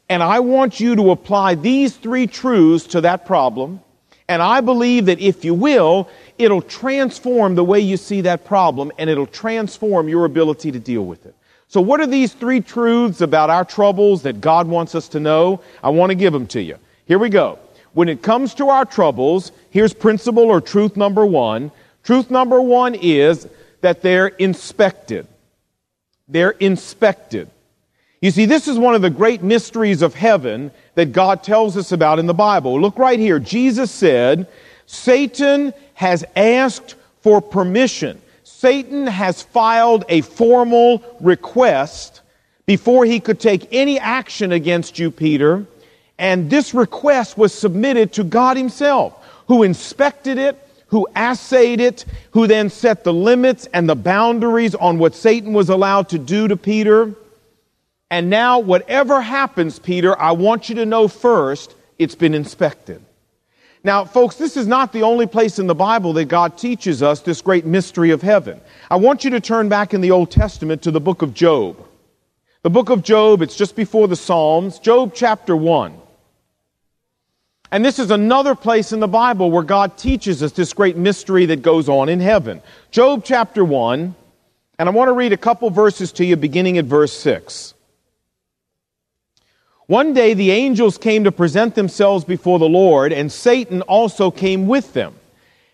and 0.10 0.22
I 0.22 0.40
want 0.40 0.80
you 0.80 0.96
to 0.96 1.12
apply 1.12 1.56
these 1.56 1.96
three 1.96 2.28
truths 2.28 2.86
to 2.88 3.02
that 3.02 3.26
problem. 3.26 3.82
And 4.28 4.42
I 4.42 4.62
believe 4.62 5.06
that 5.06 5.20
if 5.20 5.46
you 5.46 5.54
will, 5.54 6.10
it'll 6.38 6.62
transform 6.62 7.56
the 7.56 7.64
way 7.64 7.80
you 7.80 7.98
see 7.98 8.22
that 8.22 8.44
problem 8.44 8.92
and 8.98 9.10
it'll 9.10 9.28
transform 9.28 10.10
your 10.10 10.26
ability 10.26 10.72
to 10.72 10.80
deal 10.80 11.06
with 11.06 11.26
it. 11.26 11.36
So 11.68 11.82
what 11.82 12.00
are 12.00 12.08
these 12.08 12.34
three 12.34 12.62
truths 12.62 13.22
about 13.22 13.50
our 13.50 13.66
troubles 13.66 14.24
that 14.24 14.42
God 14.42 14.68
wants 14.68 14.96
us 14.96 15.08
to 15.10 15.20
know? 15.20 15.62
I 15.84 15.90
want 15.90 16.10
to 16.12 16.16
give 16.16 16.34
them 16.34 16.48
to 16.48 16.62
you. 16.62 16.78
Here 17.06 17.20
we 17.20 17.30
go. 17.30 17.60
When 17.94 18.10
it 18.10 18.22
comes 18.22 18.54
to 18.56 18.70
our 18.70 18.86
troubles, 18.86 19.52
here's 19.70 19.94
principle 19.94 20.46
or 20.46 20.60
truth 20.60 20.98
number 20.98 21.26
one. 21.26 21.72
Truth 22.04 22.30
number 22.30 22.62
one 22.62 22.96
is 22.96 23.48
that 23.82 24.02
they're 24.02 24.28
inspected. 24.28 25.28
They're 26.28 26.52
inspected. 26.52 27.50
You 28.22 28.32
see, 28.32 28.46
this 28.46 28.68
is 28.68 28.80
one 28.80 28.96
of 28.96 29.02
the 29.02 29.10
great 29.10 29.44
mysteries 29.44 30.02
of 30.02 30.16
heaven 30.16 30.72
that 30.96 31.12
God 31.12 31.44
tells 31.44 31.78
us 31.78 31.92
about 31.92 32.20
in 32.20 32.26
the 32.26 32.34
Bible. 32.34 32.80
Look 32.80 32.98
right 32.98 33.20
here. 33.20 33.40
Jesus 33.40 33.92
said, 33.92 34.48
Satan 34.86 35.74
has 35.96 36.24
asked 36.36 36.96
for 37.22 37.42
permission. 37.42 38.22
Satan 38.44 39.06
has 39.06 39.42
filed 39.42 40.06
a 40.10 40.22
formal 40.22 41.04
request 41.20 42.22
before 42.66 43.06
he 43.06 43.20
could 43.20 43.40
take 43.40 43.68
any 43.72 44.00
action 44.00 44.52
against 44.52 44.98
you, 44.98 45.12
Peter. 45.12 45.66
And 46.18 46.50
this 46.50 46.74
request 46.74 47.38
was 47.38 47.54
submitted 47.54 48.14
to 48.14 48.24
God 48.24 48.58
Himself, 48.58 49.14
who 49.48 49.64
inspected 49.64 50.38
it, 50.38 50.58
who 50.88 51.08
assayed 51.16 51.82
it, 51.82 52.06
who 52.32 52.48
then 52.48 52.70
set 52.70 53.04
the 53.04 53.14
limits 53.14 53.68
and 53.74 53.90
the 53.90 53.96
boundaries 53.96 54.76
on 54.76 54.98
what 54.98 55.14
Satan 55.14 55.52
was 55.54 55.70
allowed 55.70 56.10
to 56.10 56.18
do 56.18 56.48
to 56.48 56.56
Peter. 56.56 57.14
And 58.12 58.30
now, 58.30 58.60
whatever 58.60 59.20
happens, 59.22 59.80
Peter, 59.80 60.20
I 60.20 60.32
want 60.32 60.70
you 60.70 60.76
to 60.76 60.86
know 60.86 61.08
first, 61.08 61.76
it's 61.98 62.16
been 62.16 62.34
inspected. 62.34 63.02
Now, 63.84 64.04
folks, 64.04 64.38
this 64.38 64.58
is 64.58 64.66
not 64.66 64.92
the 64.94 65.04
only 65.04 65.28
place 65.28 65.60
in 65.60 65.68
the 65.68 65.76
Bible 65.76 66.14
that 66.14 66.26
God 66.26 66.58
teaches 66.58 67.04
us 67.04 67.22
this 67.22 67.42
great 67.42 67.68
mystery 67.68 68.10
of 68.10 68.24
heaven. 68.24 68.60
I 68.90 68.96
want 68.96 69.24
you 69.24 69.30
to 69.30 69.40
turn 69.40 69.70
back 69.70 69.94
in 69.94 70.02
the 70.02 70.10
Old 70.10 70.32
Testament 70.32 70.82
to 70.82 70.92
the 70.92 71.00
book 71.00 71.22
of 71.22 71.36
Job. 71.36 71.78
The 72.64 72.72
book 72.72 72.90
of 72.90 73.04
Job, 73.04 73.44
it's 73.44 73.56
just 73.56 73.76
before 73.76 74.08
the 74.08 74.16
Psalms, 74.16 74.80
Job 74.80 75.12
chapter 75.14 75.56
1. 75.56 75.96
And 77.72 77.86
this 77.86 78.00
is 78.00 78.10
another 78.10 78.56
place 78.56 78.92
in 78.92 79.00
the 79.00 79.08
Bible 79.08 79.52
where 79.52 79.62
God 79.62 80.00
teaches 80.00 80.42
us 80.42 80.52
this 80.52 80.74
great 80.74 80.98
mystery 80.98 81.46
that 81.46 81.62
goes 81.62 81.88
on 81.88 82.10
in 82.10 82.20
heaven. 82.20 82.64
Job 82.90 83.22
chapter 83.24 83.64
1, 83.64 84.16
and 84.80 84.90
I 84.90 84.92
want 84.92 85.10
to 85.10 85.14
read 85.14 85.32
a 85.32 85.38
couple 85.38 85.70
verses 85.70 86.12
to 86.14 86.26
you 86.26 86.36
beginning 86.36 86.80
at 86.80 86.86
verse 86.86 87.14
6. 87.14 87.75
One 89.88 90.14
day 90.14 90.34
the 90.34 90.52
angels 90.52 90.98
came 90.98 91.24
to 91.26 91.32
present 91.32 91.76
themselves 91.76 92.26
before 92.26 92.58
the 92.58 92.68
Lord, 92.68 93.14
and 93.14 93.32
Satan 93.32 93.82
also 93.84 94.32
came 94.32 94.66
with 94.66 94.94
them. 94.94 95.14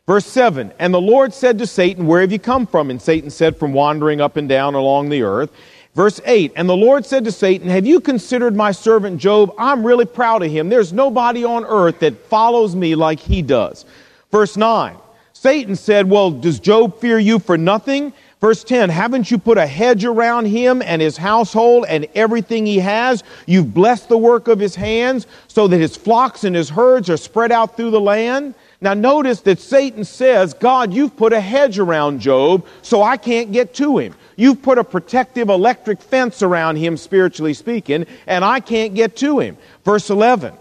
Verse 0.06 0.26
7 0.26 0.74
And 0.80 0.94
the 0.94 1.00
Lord 1.00 1.34
said 1.34 1.58
to 1.60 1.68
Satan, 1.68 2.06
Where 2.06 2.20
have 2.20 2.32
you 2.32 2.40
come 2.40 2.68
from? 2.68 2.90
And 2.90 3.02
Satan 3.02 3.30
said, 3.30 3.56
From 3.56 3.72
wandering 3.72 4.20
up 4.20 4.36
and 4.36 4.50
down 4.50 4.76
along 4.76 5.10
the 5.10 5.24
earth. 5.24 5.52
Verse 5.94 6.22
8, 6.26 6.54
and 6.56 6.70
the 6.70 6.76
Lord 6.76 7.06
said 7.06 7.26
to 7.26 7.32
Satan, 7.32 7.70
Have 7.70 7.86
you 7.86 8.00
considered 8.00 8.56
my 8.56 8.72
servant 8.72 9.20
Job? 9.20 9.54
I'm 9.58 9.86
really 9.86 10.06
proud 10.06 10.42
of 10.44 10.52
him. 10.52 10.70
There's 10.70 10.94
nobody 10.94 11.44
on 11.46 11.66
earth 11.66 12.00
that 12.00 12.26
follows 12.28 12.76
me 12.76 12.96
like 12.96 13.20
he 13.20 13.42
does. 13.42 13.86
Verse 14.32 14.58
9, 14.58 14.98
Satan 15.34 15.76
said, 15.76 16.10
Well, 16.10 16.32
does 16.32 16.60
Job 16.60 17.00
fear 17.00 17.20
you 17.20 17.40
for 17.40 17.58
nothing? 17.58 18.12
Verse 18.42 18.64
10, 18.64 18.90
haven't 18.90 19.30
you 19.30 19.38
put 19.38 19.60
a 19.60 19.68
hedge 19.68 20.04
around 20.04 20.46
him 20.46 20.82
and 20.82 21.00
his 21.00 21.16
household 21.16 21.86
and 21.88 22.08
everything 22.16 22.66
he 22.66 22.80
has? 22.80 23.24
You've 23.46 23.72
blessed 23.72 24.10
the 24.10 24.18
work 24.18 24.48
of 24.48 24.60
his 24.60 24.74
hands 24.74 25.28
so 25.48 25.68
that 25.68 25.78
his 25.78 25.96
flocks 25.96 26.44
and 26.44 26.56
his 26.56 26.68
herds 26.68 27.08
are 27.12 27.18
spread 27.18 27.52
out 27.52 27.78
through 27.78 27.92
the 27.92 28.02
land. 28.02 28.56
Now 28.82 28.96
notice 28.96 29.42
that 29.42 29.60
Satan 29.60 30.04
says, 30.04 30.56
God, 30.56 30.92
you've 30.92 31.16
put 31.16 31.34
a 31.34 31.40
hedge 31.40 31.78
around 31.78 32.20
Job 32.20 32.66
so 32.82 33.04
I 33.04 33.16
can't 33.16 33.52
get 33.52 33.76
to 33.76 34.00
him. 34.00 34.16
You've 34.38 34.64
put 34.64 34.80
a 34.80 34.84
protective 34.84 35.50
electric 35.50 36.02
fence 36.02 36.42
around 36.42 36.78
him, 36.78 36.98
spiritually 36.98 37.54
speaking, 37.54 38.08
and 38.26 38.44
I 38.44 38.60
can't 38.60 38.96
get 38.96 39.16
to 39.18 39.38
him. 39.38 39.56
Verse 39.86 40.10
11. 40.10 40.56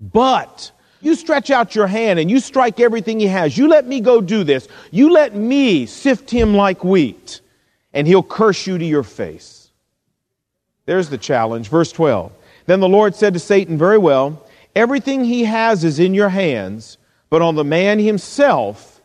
But 0.00 0.70
you 1.02 1.14
stretch 1.16 1.50
out 1.50 1.74
your 1.74 1.88
hand 1.88 2.18
and 2.18 2.30
you 2.30 2.40
strike 2.40 2.80
everything 2.80 3.20
he 3.20 3.26
has. 3.26 3.58
You 3.58 3.68
let 3.68 3.86
me 3.86 4.00
go 4.00 4.20
do 4.20 4.44
this. 4.44 4.68
You 4.90 5.10
let 5.10 5.34
me 5.34 5.84
sift 5.84 6.30
him 6.30 6.54
like 6.54 6.84
wheat, 6.84 7.40
and 7.92 8.06
he'll 8.06 8.22
curse 8.22 8.66
you 8.66 8.78
to 8.78 8.84
your 8.84 9.02
face. 9.02 9.70
There's 10.86 11.08
the 11.08 11.18
challenge. 11.18 11.68
Verse 11.68 11.92
12. 11.92 12.32
Then 12.66 12.80
the 12.80 12.88
Lord 12.88 13.14
said 13.14 13.34
to 13.34 13.40
Satan, 13.40 13.76
Very 13.76 13.98
well, 13.98 14.46
everything 14.74 15.24
he 15.24 15.44
has 15.44 15.84
is 15.84 15.98
in 15.98 16.14
your 16.14 16.28
hands, 16.28 16.98
but 17.28 17.42
on 17.42 17.56
the 17.56 17.64
man 17.64 17.98
himself 17.98 19.00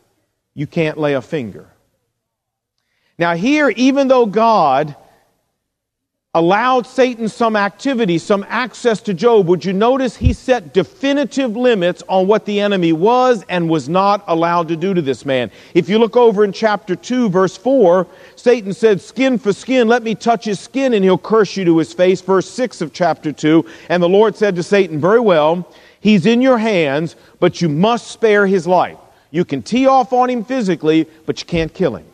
you 0.54 0.66
can't 0.66 0.98
lay 0.98 1.14
a 1.14 1.22
finger. 1.22 1.68
Now, 3.18 3.34
here, 3.34 3.70
even 3.70 4.06
though 4.06 4.26
God 4.26 4.94
allowed 6.34 6.86
Satan 6.86 7.26
some 7.26 7.56
activity, 7.56 8.18
some 8.18 8.44
access 8.48 9.00
to 9.00 9.14
Job, 9.14 9.48
would 9.48 9.64
you 9.64 9.72
notice 9.72 10.14
he 10.14 10.34
set 10.34 10.74
definitive 10.74 11.56
limits 11.56 12.02
on 12.06 12.26
what 12.26 12.44
the 12.44 12.60
enemy 12.60 12.92
was 12.92 13.44
and 13.48 13.68
was 13.68 13.88
not 13.88 14.24
allowed 14.26 14.68
to 14.68 14.76
do 14.76 14.92
to 14.92 15.00
this 15.00 15.24
man? 15.24 15.50
If 15.72 15.88
you 15.88 15.98
look 15.98 16.16
over 16.16 16.44
in 16.44 16.52
chapter 16.52 16.94
2, 16.94 17.30
verse 17.30 17.56
4, 17.56 18.06
Satan 18.36 18.74
said, 18.74 19.00
Skin 19.00 19.38
for 19.38 19.54
skin, 19.54 19.88
let 19.88 20.02
me 20.02 20.14
touch 20.14 20.44
his 20.44 20.60
skin 20.60 20.92
and 20.92 21.02
he'll 21.02 21.16
curse 21.16 21.56
you 21.56 21.64
to 21.64 21.78
his 21.78 21.94
face. 21.94 22.20
Verse 22.20 22.48
6 22.48 22.82
of 22.82 22.92
chapter 22.92 23.32
2, 23.32 23.64
and 23.88 24.02
the 24.02 24.08
Lord 24.08 24.36
said 24.36 24.54
to 24.56 24.62
Satan, 24.62 25.00
Very 25.00 25.20
well, 25.20 25.66
he's 26.00 26.26
in 26.26 26.42
your 26.42 26.58
hands, 26.58 27.16
but 27.40 27.62
you 27.62 27.70
must 27.70 28.08
spare 28.08 28.46
his 28.46 28.66
life. 28.66 28.98
You 29.30 29.46
can 29.46 29.62
tee 29.62 29.86
off 29.86 30.12
on 30.12 30.28
him 30.28 30.44
physically, 30.44 31.08
but 31.24 31.40
you 31.40 31.46
can't 31.46 31.72
kill 31.72 31.96
him. 31.96 32.06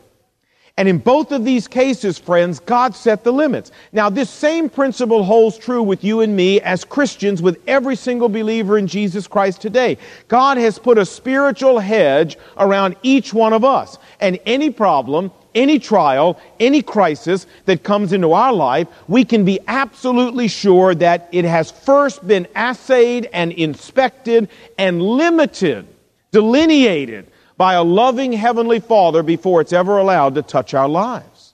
And 0.77 0.89
in 0.89 0.97
both 0.97 1.31
of 1.31 1.45
these 1.45 1.69
cases, 1.69 2.17
friends, 2.17 2.59
God 2.59 2.95
set 2.95 3.23
the 3.23 3.31
limits. 3.31 3.71
Now, 3.93 4.09
this 4.09 4.29
same 4.29 4.69
principle 4.69 5.23
holds 5.23 5.57
true 5.57 5.81
with 5.81 6.03
you 6.03 6.19
and 6.19 6.35
me 6.35 6.59
as 6.59 6.83
Christians, 6.83 7.41
with 7.41 7.61
every 7.65 7.95
single 7.95 8.27
believer 8.27 8.77
in 8.77 8.85
Jesus 8.85 9.25
Christ 9.25 9.61
today. 9.61 9.97
God 10.27 10.57
has 10.57 10.77
put 10.77 10.97
a 10.97 11.05
spiritual 11.05 11.79
hedge 11.79 12.37
around 12.57 12.97
each 13.03 13.33
one 13.33 13.53
of 13.53 13.63
us. 13.63 13.97
And 14.19 14.37
any 14.45 14.69
problem, 14.69 15.31
any 15.53 15.79
trial, 15.79 16.37
any 16.59 16.81
crisis 16.81 17.47
that 17.67 17.83
comes 17.83 18.11
into 18.11 18.33
our 18.33 18.51
life, 18.51 18.89
we 19.07 19.23
can 19.23 19.45
be 19.45 19.61
absolutely 19.69 20.49
sure 20.49 20.93
that 20.95 21.29
it 21.31 21.45
has 21.45 21.71
first 21.71 22.27
been 22.27 22.49
assayed 22.53 23.29
and 23.31 23.53
inspected 23.53 24.49
and 24.77 25.01
limited, 25.01 25.87
delineated 26.31 27.31
by 27.57 27.73
a 27.73 27.83
loving 27.83 28.33
Heavenly 28.33 28.79
Father 28.79 29.23
before 29.23 29.61
it's 29.61 29.73
ever 29.73 29.97
allowed 29.97 30.35
to 30.35 30.41
touch 30.41 30.73
our 30.73 30.89
lives. 30.89 31.53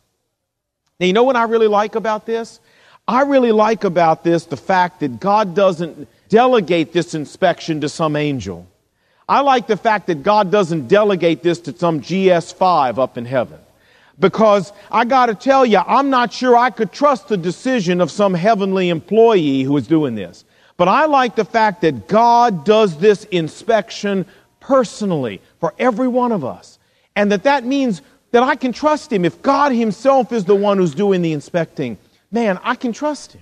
Now, 1.00 1.06
you 1.08 1.14
know 1.14 1.24
what 1.24 1.36
I 1.36 1.44
really 1.44 1.68
like 1.68 1.96
about 1.96 2.26
this? 2.26 2.60
I 3.08 3.22
really 3.24 3.52
like 3.52 3.84
about 3.84 4.24
this 4.24 4.46
the 4.46 4.58
fact 4.58 5.00
that 5.02 5.20
God 5.20 5.56
doesn't 5.56 6.08
delegate 6.30 6.94
this 6.94 7.14
inspection 7.14 7.82
to 7.82 7.90
some 7.90 8.16
angel. 8.16 8.68
I 9.28 9.42
like 9.42 9.68
the 9.68 9.78
fact 9.78 10.08
that 10.08 10.24
God 10.24 10.52
doesn't 10.52 10.88
delegate 10.88 11.42
this 11.44 11.60
to 11.62 11.78
some 11.78 12.02
GS5 12.02 12.98
up 12.98 13.18
in 13.18 13.26
heaven. 13.26 13.60
Because 14.20 14.72
I 14.92 15.06
got 15.06 15.28
to 15.28 15.36
tell 15.36 15.66
you, 15.66 15.80
I'm 15.80 16.10
not 16.10 16.32
sure 16.32 16.56
I 16.56 16.70
could 16.70 16.92
trust 16.92 17.28
the 17.28 17.38
decision 17.38 18.02
of 18.02 18.12
some 18.12 18.34
heavenly 18.34 18.90
employee 18.90 19.64
who 19.64 19.76
is 19.78 19.88
doing 19.88 20.16
this. 20.16 20.46
But 20.78 20.88
I 20.88 21.06
like 21.06 21.36
the 21.36 21.46
fact 21.46 21.82
that 21.82 22.08
God 22.08 22.66
does 22.66 22.98
this 22.98 23.24
inspection 23.26 24.26
personally 24.62 25.42
for 25.60 25.74
every 25.78 26.08
one 26.08 26.32
of 26.32 26.46
us. 26.46 26.80
And 27.18 27.30
that 27.34 27.44
that 27.44 27.66
means 27.66 28.02
that 28.32 28.44
I 28.44 28.56
can 28.56 28.72
trust 28.72 29.12
him. 29.12 29.26
If 29.26 29.42
God 29.42 29.74
himself 29.74 30.32
is 30.32 30.46
the 30.46 30.56
one 30.56 30.78
who's 30.78 30.96
doing 30.96 31.22
the 31.22 31.34
inspecting, 31.34 31.98
man, 32.32 32.58
I 32.64 32.76
can 32.76 32.94
trust 32.94 33.34
him. 33.34 33.42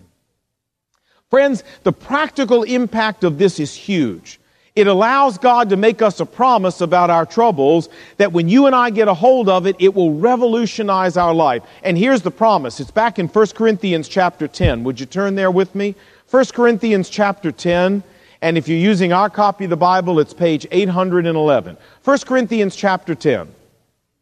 Friends, 1.29 1.63
the 1.83 1.91
practical 1.91 2.63
impact 2.63 3.23
of 3.23 3.38
this 3.38 3.59
is 3.59 3.75
huge. 3.75 4.39
It 4.75 4.88
allows 4.88 5.38
God 5.38 5.69
to 5.69 5.77
make 5.77 6.01
us 6.01 6.19
a 6.19 6.25
promise 6.25 6.81
about 6.81 7.09
our 7.09 7.25
troubles 7.25 7.89
that 8.17 8.31
when 8.31 8.47
you 8.47 8.65
and 8.65 8.75
I 8.75 8.89
get 8.89 9.07
a 9.07 9.13
hold 9.13 9.49
of 9.49 9.67
it, 9.67 9.75
it 9.77 9.93
will 9.93 10.13
revolutionize 10.13 11.17
our 11.17 11.33
life. 11.33 11.63
And 11.83 11.97
here's 11.97 12.21
the 12.21 12.31
promise. 12.31 12.79
It's 12.79 12.89
back 12.89 13.19
in 13.19 13.27
1 13.27 13.47
Corinthians 13.47 14.07
chapter 14.07 14.47
10. 14.47 14.83
Would 14.85 14.99
you 14.99 15.05
turn 15.05 15.35
there 15.35 15.51
with 15.51 15.75
me? 15.75 15.95
1 16.31 16.45
Corinthians 16.53 17.09
chapter 17.09 17.51
10. 17.51 18.03
And 18.41 18.58
if 18.58 18.67
you're 18.67 18.77
using 18.77 19.12
our 19.12 19.29
copy 19.29 19.65
of 19.65 19.69
the 19.69 19.77
Bible, 19.77 20.19
it's 20.19 20.34
page 20.34 20.65
811. 20.72 21.77
1 22.03 22.17
Corinthians 22.19 22.75
chapter 22.75 23.15
10. 23.15 23.48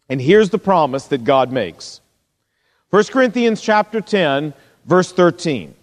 And 0.09 0.21
here's 0.21 0.49
the 0.49 0.57
promise 0.57 1.05
that 1.07 1.23
God 1.23 1.51
makes. 1.51 2.01
1 2.89 3.03
Corinthians 3.05 3.61
chapter 3.61 4.01
10, 4.01 4.53
verse 4.85 5.11
13. 5.11 5.75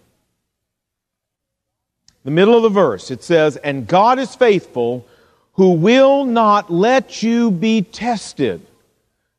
The 2.25 2.31
middle 2.31 2.57
of 2.57 2.63
the 2.63 2.71
verse, 2.71 3.11
it 3.11 3.23
says, 3.23 3.57
And 3.57 3.87
God 3.87 4.19
is 4.19 4.35
faithful, 4.35 5.07
who 5.53 5.73
will 5.73 6.25
not 6.25 6.73
let 6.73 7.23
you 7.23 7.51
be 7.51 7.83
tested 7.83 8.67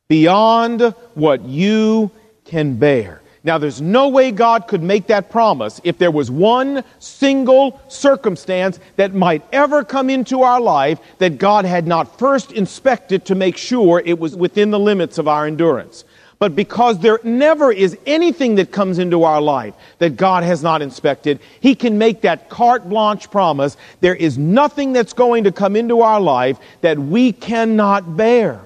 beyond 0.08 0.94
what 1.14 1.42
you 1.42 2.10
can 2.44 2.76
bear. 2.76 3.20
Now, 3.46 3.58
there's 3.58 3.80
no 3.80 4.08
way 4.08 4.32
God 4.32 4.66
could 4.66 4.82
make 4.82 5.06
that 5.06 5.30
promise 5.30 5.80
if 5.84 5.98
there 5.98 6.10
was 6.10 6.32
one 6.32 6.82
single 6.98 7.80
circumstance 7.86 8.80
that 8.96 9.14
might 9.14 9.44
ever 9.52 9.84
come 9.84 10.10
into 10.10 10.42
our 10.42 10.60
life 10.60 10.98
that 11.18 11.38
God 11.38 11.64
had 11.64 11.86
not 11.86 12.18
first 12.18 12.50
inspected 12.50 13.24
to 13.26 13.36
make 13.36 13.56
sure 13.56 14.02
it 14.04 14.18
was 14.18 14.34
within 14.34 14.72
the 14.72 14.80
limits 14.80 15.16
of 15.16 15.28
our 15.28 15.46
endurance. 15.46 16.04
But 16.40 16.56
because 16.56 16.98
there 16.98 17.20
never 17.22 17.70
is 17.70 17.96
anything 18.04 18.56
that 18.56 18.72
comes 18.72 18.98
into 18.98 19.22
our 19.22 19.40
life 19.40 19.74
that 20.00 20.16
God 20.16 20.42
has 20.42 20.64
not 20.64 20.82
inspected, 20.82 21.38
He 21.60 21.76
can 21.76 21.98
make 21.98 22.22
that 22.22 22.48
carte 22.48 22.88
blanche 22.88 23.30
promise. 23.30 23.76
There 24.00 24.16
is 24.16 24.36
nothing 24.36 24.92
that's 24.92 25.12
going 25.12 25.44
to 25.44 25.52
come 25.52 25.76
into 25.76 26.00
our 26.00 26.20
life 26.20 26.58
that 26.80 26.98
we 26.98 27.30
cannot 27.30 28.16
bear. 28.16 28.60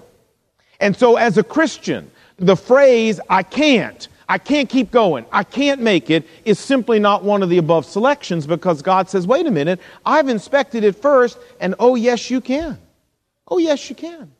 And 0.80 0.96
so 0.96 1.16
as 1.16 1.36
a 1.36 1.42
Christian, 1.42 2.10
the 2.38 2.56
phrase, 2.56 3.20
I 3.28 3.42
can't, 3.42 4.08
I 4.30 4.38
can't 4.38 4.68
keep 4.68 4.92
going. 4.92 5.26
I 5.32 5.42
can't 5.42 5.80
make 5.80 6.08
it 6.08 6.24
is 6.44 6.60
simply 6.60 7.00
not 7.00 7.24
one 7.24 7.42
of 7.42 7.48
the 7.48 7.58
above 7.58 7.84
selections 7.84 8.46
because 8.46 8.80
God 8.80 9.10
says, 9.10 9.26
wait 9.26 9.44
a 9.44 9.50
minute, 9.50 9.80
I've 10.06 10.28
inspected 10.28 10.84
it 10.84 10.92
first, 10.92 11.36
and 11.58 11.74
oh, 11.80 11.96
yes, 11.96 12.30
you 12.30 12.40
can. 12.40 12.78
Oh, 13.48 13.58
yes, 13.58 13.90
you 13.90 13.96
can. 13.96 14.30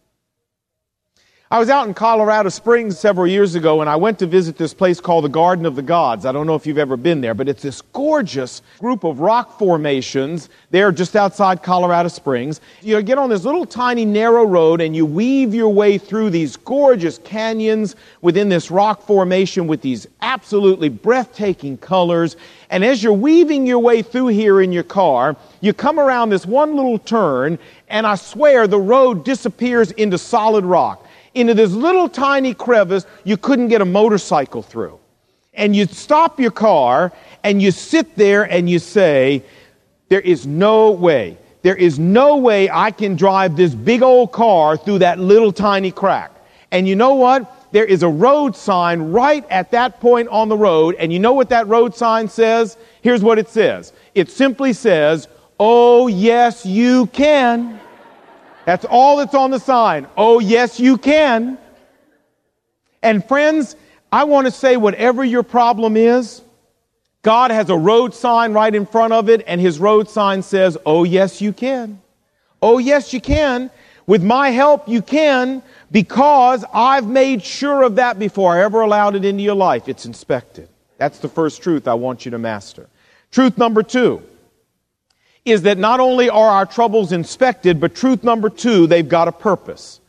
I 1.53 1.59
was 1.59 1.69
out 1.69 1.89
in 1.89 1.95
Colorado 1.95 2.49
Springs 2.49 2.97
several 2.97 3.27
years 3.27 3.57
ago 3.57 3.81
and 3.81 3.91
I 3.91 3.97
went 3.97 4.21
to 4.21 4.27
visit 4.29 4.57
this 4.57 4.73
place 4.73 5.01
called 5.01 5.25
the 5.25 5.29
Garden 5.29 5.67
of 5.67 5.75
the 5.75 5.83
Gods. 5.83 6.25
I 6.25 6.31
don't 6.31 6.47
know 6.47 6.55
if 6.55 6.65
you've 6.65 6.79
ever 6.79 6.97
been 6.97 7.21
there, 7.21 7.35
but 7.35 7.49
it's 7.49 7.65
this 7.65 7.83
gorgeous 7.83 8.63
group 8.79 9.03
of 9.03 9.19
rock 9.19 9.59
formations 9.59 10.49
there 10.71 10.93
just 10.93 11.17
outside 11.17 11.65
Colorado 11.65 12.09
Springs. 12.09 12.61
You 12.83 13.03
get 13.03 13.19
on 13.19 13.31
this 13.31 13.45
little 13.45 13.67
tiny 13.67 14.05
narrow 14.05 14.45
road 14.45 14.81
and 14.81 14.95
you 14.95 15.05
weave 15.05 15.53
your 15.53 15.71
way 15.71 15.99
through 15.99 16.31
these 16.31 16.55
gorgeous 16.57 17.19
canyons 17.19 17.97
within 18.21 18.49
this 18.49 18.71
rock 18.71 19.03
formation 19.03 19.67
with 19.67 19.83
these 19.83 20.07
absolutely 20.23 20.89
breathtaking 20.89 21.79
colors. 21.79 22.37
And 22.71 22.85
as 22.85 23.03
you're 23.03 23.13
weaving 23.13 23.67
your 23.67 23.81
way 23.81 24.03
through 24.03 24.29
here 24.29 24.61
in 24.61 24.71
your 24.71 24.85
car, 24.85 25.35
you 25.61 25.73
come 25.73 25.99
around 25.99 26.31
this 26.31 26.47
one 26.47 26.77
little 26.77 27.01
turn 27.01 27.59
and 27.89 28.07
I 28.07 28.15
swear 28.15 28.69
the 28.69 28.79
road 28.79 29.25
disappears 29.25 29.91
into 29.91 30.17
solid 30.17 30.65
rock 30.65 31.09
into 31.35 31.55
this 31.55 31.73
little 31.73 32.09
tiny 32.09 32.55
crevice 32.55 33.07
you 33.25 33.37
couldn't 33.37 33.69
get 33.69 33.81
a 33.81 33.85
motorcycle 33.85 34.63
through. 34.63 34.99
And 35.55 35.75
you 35.75 35.87
stop 35.87 36.39
your 36.39 36.51
car 36.51 37.13
and 37.43 37.61
you 37.61 37.71
sit 37.71 38.17
there 38.17 38.45
and 38.45 38.69
you 38.69 38.79
say, 38.79 39.43
There 40.09 40.21
is 40.21 40.47
no 40.47 40.91
way, 40.91 41.39
there 41.63 41.77
is 41.77 41.99
no 41.99 42.37
way 42.37 42.71
I 42.71 42.91
can 42.91 43.17
drive 43.17 43.57
this 43.57 43.75
big 43.75 44.03
old 44.03 44.33
car 44.33 44.77
through 44.77 45.01
that 45.01 45.19
little 45.19 45.53
tiny 45.53 45.91
crack. 45.91 46.33
And 46.71 46.87
you 46.87 46.97
know 46.97 47.15
what? 47.15 47.57
There 47.73 47.85
is 47.85 48.03
a 48.03 48.09
road 48.09 48.57
sign 48.57 49.13
right 49.13 49.45
at 49.51 49.71
that 49.73 50.01
point 50.01 50.29
on 50.29 50.49
the 50.49 50.57
road. 50.57 50.97
And 50.99 51.13
you 51.13 51.19
know 51.19 51.33
what 51.33 51.49
that 51.51 51.69
road 51.69 51.95
sign 51.95 52.29
says? 52.29 52.77
Here's 53.03 53.23
what 53.23 53.39
it 53.39 53.49
says 53.49 53.93
it 54.15 54.31
simply 54.31 54.73
says, 54.73 55.29
Oh, 55.59 56.07
yes, 56.07 56.65
you 56.65 57.07
can. 57.07 57.79
That's 58.65 58.85
all 58.85 59.17
that's 59.17 59.35
on 59.35 59.51
the 59.51 59.59
sign. 59.59 60.07
Oh, 60.17 60.39
yes, 60.39 60.79
you 60.79 60.99
can. 60.99 61.59
And 63.03 63.27
friends, 63.27 63.77
I 64.13 64.25
want 64.25 64.47
to 64.47 64.51
say 64.51 64.77
whatever 64.77 65.25
your 65.25 65.43
problem 65.43 65.97
is, 65.97 66.43
God 67.23 67.51
has 67.51 67.69
a 67.71 67.77
road 67.77 68.15
sign 68.15 68.53
right 68.53 68.75
in 68.75 68.87
front 68.87 69.13
of 69.13 69.29
it, 69.29 69.45
and 69.47 69.61
his 69.61 69.79
road 69.79 70.09
sign 70.09 70.43
says, 70.43 70.77
Oh, 70.87 71.05
yes, 71.05 71.41
you 71.41 71.53
can. 71.53 72.01
Oh, 72.63 72.79
yes, 72.79 73.13
you 73.13 73.21
can. 73.21 73.71
With 74.07 74.23
my 74.23 74.51
help, 74.51 74.89
you 74.89 75.03
can, 75.03 75.63
because 75.91 76.65
I've 76.75 77.07
made 77.07 77.43
sure 77.43 77.83
of 77.83 77.97
that 77.97 78.19
before 78.19 78.57
I 78.57 78.63
ever 78.63 78.81
allowed 78.81 79.15
it 79.17 79.25
into 79.25 79.43
your 79.43 79.55
life. 79.55 79.89
It's 79.89 80.07
inspected. 80.07 80.69
That's 80.99 81.19
the 81.19 81.29
first 81.29 81.63
truth 81.63 81.87
I 81.87 81.95
want 81.95 82.25
you 82.25 82.31
to 82.33 82.39
master. 82.39 82.89
Truth 83.31 83.57
number 83.57 83.83
two 83.83 84.23
is 85.45 85.63
that 85.63 85.79
not 85.79 86.01
only 86.01 86.29
are 86.29 86.49
our 86.49 86.67
troubles 86.67 87.13
inspected, 87.13 87.81
but 87.81 87.95
truth 87.95 88.23
number 88.23 88.51
two, 88.51 88.87
they've 88.87 89.09
got 89.09 89.29
a 89.29 89.33
purpose. 89.33 90.01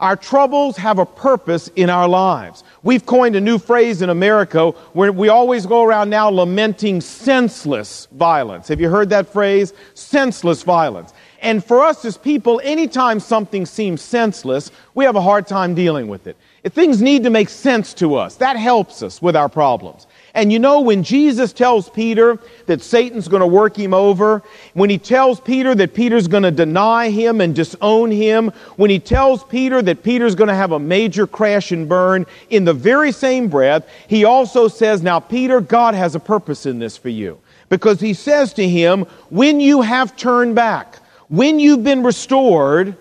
Our 0.00 0.16
troubles 0.16 0.76
have 0.78 0.98
a 0.98 1.06
purpose 1.06 1.68
in 1.76 1.88
our 1.88 2.08
lives. 2.08 2.64
We've 2.82 3.06
coined 3.06 3.36
a 3.36 3.40
new 3.40 3.56
phrase 3.56 4.02
in 4.02 4.10
America 4.10 4.70
where 4.94 5.12
we 5.12 5.28
always 5.28 5.64
go 5.64 5.84
around 5.84 6.10
now 6.10 6.28
lamenting 6.28 7.00
senseless 7.00 8.08
violence. 8.10 8.66
Have 8.66 8.80
you 8.80 8.90
heard 8.90 9.10
that 9.10 9.32
phrase? 9.32 9.72
Senseless 9.94 10.64
violence. 10.64 11.12
And 11.40 11.64
for 11.64 11.84
us 11.84 12.04
as 12.04 12.18
people, 12.18 12.60
anytime 12.64 13.20
something 13.20 13.64
seems 13.64 14.02
senseless, 14.02 14.72
we 14.96 15.04
have 15.04 15.14
a 15.14 15.20
hard 15.20 15.46
time 15.46 15.72
dealing 15.72 16.08
with 16.08 16.26
it. 16.26 16.36
If 16.64 16.72
things 16.72 17.00
need 17.00 17.22
to 17.22 17.30
make 17.30 17.48
sense 17.48 17.94
to 17.94 18.16
us, 18.16 18.34
that 18.36 18.56
helps 18.56 19.04
us 19.04 19.22
with 19.22 19.36
our 19.36 19.48
problems. 19.48 20.08
And 20.34 20.50
you 20.50 20.58
know, 20.58 20.80
when 20.80 21.02
Jesus 21.02 21.52
tells 21.52 21.90
Peter 21.90 22.38
that 22.66 22.82
Satan's 22.82 23.28
going 23.28 23.40
to 23.40 23.46
work 23.46 23.76
him 23.76 23.92
over, 23.92 24.42
when 24.72 24.88
he 24.88 24.96
tells 24.96 25.40
Peter 25.40 25.74
that 25.74 25.92
Peter's 25.92 26.26
going 26.26 26.42
to 26.42 26.50
deny 26.50 27.10
him 27.10 27.42
and 27.42 27.54
disown 27.54 28.10
him, 28.10 28.48
when 28.76 28.88
he 28.88 28.98
tells 28.98 29.44
Peter 29.44 29.82
that 29.82 30.02
Peter's 30.02 30.34
going 30.34 30.48
to 30.48 30.54
have 30.54 30.72
a 30.72 30.78
major 30.78 31.26
crash 31.26 31.70
and 31.70 31.86
burn, 31.86 32.24
in 32.48 32.64
the 32.64 32.72
very 32.72 33.12
same 33.12 33.48
breath, 33.48 33.86
he 34.08 34.24
also 34.24 34.68
says, 34.68 35.02
Now, 35.02 35.20
Peter, 35.20 35.60
God 35.60 35.94
has 35.94 36.14
a 36.14 36.20
purpose 36.20 36.64
in 36.64 36.78
this 36.78 36.96
for 36.96 37.10
you. 37.10 37.38
Because 37.68 38.00
he 38.00 38.14
says 38.14 38.54
to 38.54 38.66
him, 38.66 39.02
When 39.28 39.60
you 39.60 39.82
have 39.82 40.16
turned 40.16 40.54
back, 40.54 40.98
when 41.28 41.58
you've 41.58 41.84
been 41.84 42.02
restored, 42.02 42.96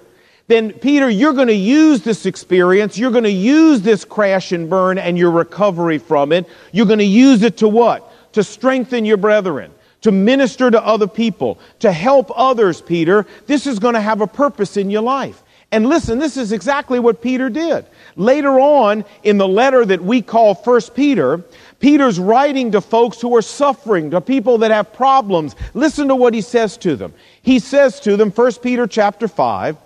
then 0.51 0.73
Peter, 0.73 1.09
you're 1.09 1.33
going 1.33 1.47
to 1.47 1.53
use 1.53 2.01
this 2.01 2.25
experience, 2.25 2.97
you're 2.97 3.11
going 3.11 3.23
to 3.23 3.31
use 3.31 3.81
this 3.81 4.03
crash 4.03 4.51
and 4.51 4.69
burn 4.69 4.97
and 4.97 5.17
your 5.17 5.31
recovery 5.31 5.97
from 5.97 6.31
it. 6.31 6.47
You're 6.71 6.85
going 6.85 6.99
to 6.99 7.05
use 7.05 7.43
it 7.43 7.57
to 7.57 7.67
what? 7.67 8.11
To 8.33 8.43
strengthen 8.43 9.05
your 9.05 9.17
brethren, 9.17 9.71
to 10.01 10.11
minister 10.11 10.71
to 10.71 10.83
other 10.83 11.07
people, 11.07 11.59
to 11.79 11.91
help 11.91 12.31
others, 12.35 12.81
Peter. 12.81 13.25
This 13.47 13.67
is 13.67 13.79
going 13.79 13.93
to 13.93 14.01
have 14.01 14.21
a 14.21 14.27
purpose 14.27 14.77
in 14.77 14.89
your 14.89 15.01
life. 15.01 15.43
And 15.71 15.87
listen, 15.87 16.19
this 16.19 16.35
is 16.35 16.51
exactly 16.51 16.99
what 16.99 17.21
Peter 17.21 17.49
did. 17.49 17.85
Later 18.17 18.59
on 18.59 19.05
in 19.23 19.37
the 19.37 19.47
letter 19.47 19.85
that 19.85 20.03
we 20.03 20.21
call 20.21 20.53
First 20.53 20.95
Peter, 20.95 21.43
Peter's 21.79 22.19
writing 22.19 22.71
to 22.73 22.81
folks 22.81 23.21
who 23.21 23.35
are 23.37 23.41
suffering, 23.41 24.11
to 24.11 24.19
people 24.19 24.57
that 24.59 24.71
have 24.71 24.91
problems. 24.91 25.55
Listen 25.73 26.09
to 26.09 26.15
what 26.15 26.33
he 26.33 26.41
says 26.41 26.77
to 26.77 26.97
them. 26.97 27.13
He 27.41 27.59
says 27.59 28.01
to 28.01 28.17
them, 28.17 28.31
1 28.31 28.53
Peter 28.55 28.85
chapter 28.85 29.29
5, 29.29 29.77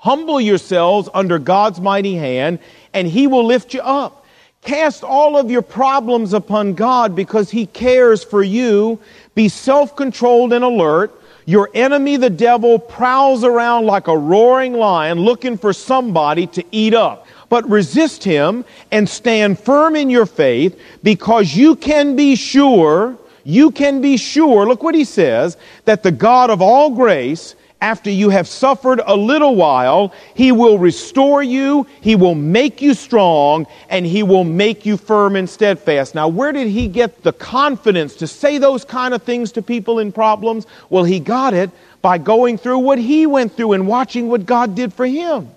Humble 0.00 0.40
yourselves 0.40 1.10
under 1.12 1.38
God's 1.38 1.78
mighty 1.78 2.14
hand, 2.14 2.58
and 2.94 3.06
He 3.06 3.26
will 3.26 3.44
lift 3.44 3.74
you 3.74 3.82
up. 3.82 4.24
Cast 4.62 5.04
all 5.04 5.36
of 5.36 5.50
your 5.50 5.60
problems 5.60 6.32
upon 6.32 6.72
God 6.72 7.14
because 7.14 7.50
He 7.50 7.66
cares 7.66 8.24
for 8.24 8.42
you. 8.42 8.98
Be 9.34 9.50
self 9.50 9.94
controlled 9.96 10.54
and 10.54 10.64
alert. 10.64 11.14
Your 11.44 11.68
enemy, 11.74 12.16
the 12.16 12.30
devil, 12.30 12.78
prowls 12.78 13.44
around 13.44 13.84
like 13.84 14.08
a 14.08 14.16
roaring 14.16 14.72
lion 14.72 15.20
looking 15.20 15.58
for 15.58 15.74
somebody 15.74 16.46
to 16.46 16.64
eat 16.72 16.94
up. 16.94 17.26
But 17.50 17.68
resist 17.68 18.24
him 18.24 18.64
and 18.92 19.06
stand 19.06 19.58
firm 19.58 19.96
in 19.96 20.08
your 20.08 20.26
faith 20.26 20.80
because 21.02 21.54
you 21.54 21.76
can 21.76 22.16
be 22.16 22.36
sure, 22.36 23.18
you 23.44 23.70
can 23.70 24.00
be 24.00 24.16
sure, 24.16 24.66
look 24.66 24.82
what 24.82 24.94
he 24.94 25.04
says, 25.04 25.58
that 25.84 26.02
the 26.02 26.12
God 26.12 26.48
of 26.48 26.62
all 26.62 26.90
grace, 26.90 27.54
after 27.80 28.10
you 28.10 28.28
have 28.28 28.46
suffered 28.46 29.00
a 29.06 29.16
little 29.16 29.54
while, 29.54 30.12
He 30.34 30.52
will 30.52 30.78
restore 30.78 31.42
you, 31.42 31.86
He 32.00 32.14
will 32.14 32.34
make 32.34 32.82
you 32.82 32.94
strong, 32.94 33.66
and 33.88 34.04
He 34.04 34.22
will 34.22 34.44
make 34.44 34.84
you 34.84 34.96
firm 34.96 35.34
and 35.36 35.48
steadfast. 35.48 36.14
Now, 36.14 36.28
where 36.28 36.52
did 36.52 36.68
He 36.68 36.88
get 36.88 37.22
the 37.22 37.32
confidence 37.32 38.16
to 38.16 38.26
say 38.26 38.58
those 38.58 38.84
kind 38.84 39.14
of 39.14 39.22
things 39.22 39.52
to 39.52 39.62
people 39.62 39.98
in 39.98 40.12
problems? 40.12 40.66
Well, 40.90 41.04
He 41.04 41.20
got 41.20 41.54
it 41.54 41.70
by 42.02 42.18
going 42.18 42.58
through 42.58 42.78
what 42.80 42.98
He 42.98 43.26
went 43.26 43.56
through 43.56 43.72
and 43.72 43.86
watching 43.86 44.28
what 44.28 44.44
God 44.44 44.74
did 44.74 44.92
for 44.92 45.06
Him. 45.06 45.48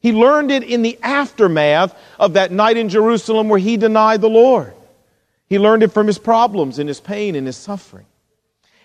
He 0.00 0.12
learned 0.12 0.52
it 0.52 0.62
in 0.62 0.82
the 0.82 0.98
aftermath 1.02 1.96
of 2.20 2.34
that 2.34 2.52
night 2.52 2.76
in 2.76 2.88
Jerusalem 2.88 3.48
where 3.48 3.58
He 3.58 3.76
denied 3.76 4.20
the 4.20 4.30
Lord. 4.30 4.72
He 5.48 5.58
learned 5.58 5.82
it 5.82 5.88
from 5.92 6.06
His 6.06 6.18
problems 6.18 6.78
and 6.78 6.88
His 6.88 7.00
pain 7.00 7.34
and 7.34 7.46
His 7.46 7.56
suffering. 7.56 8.06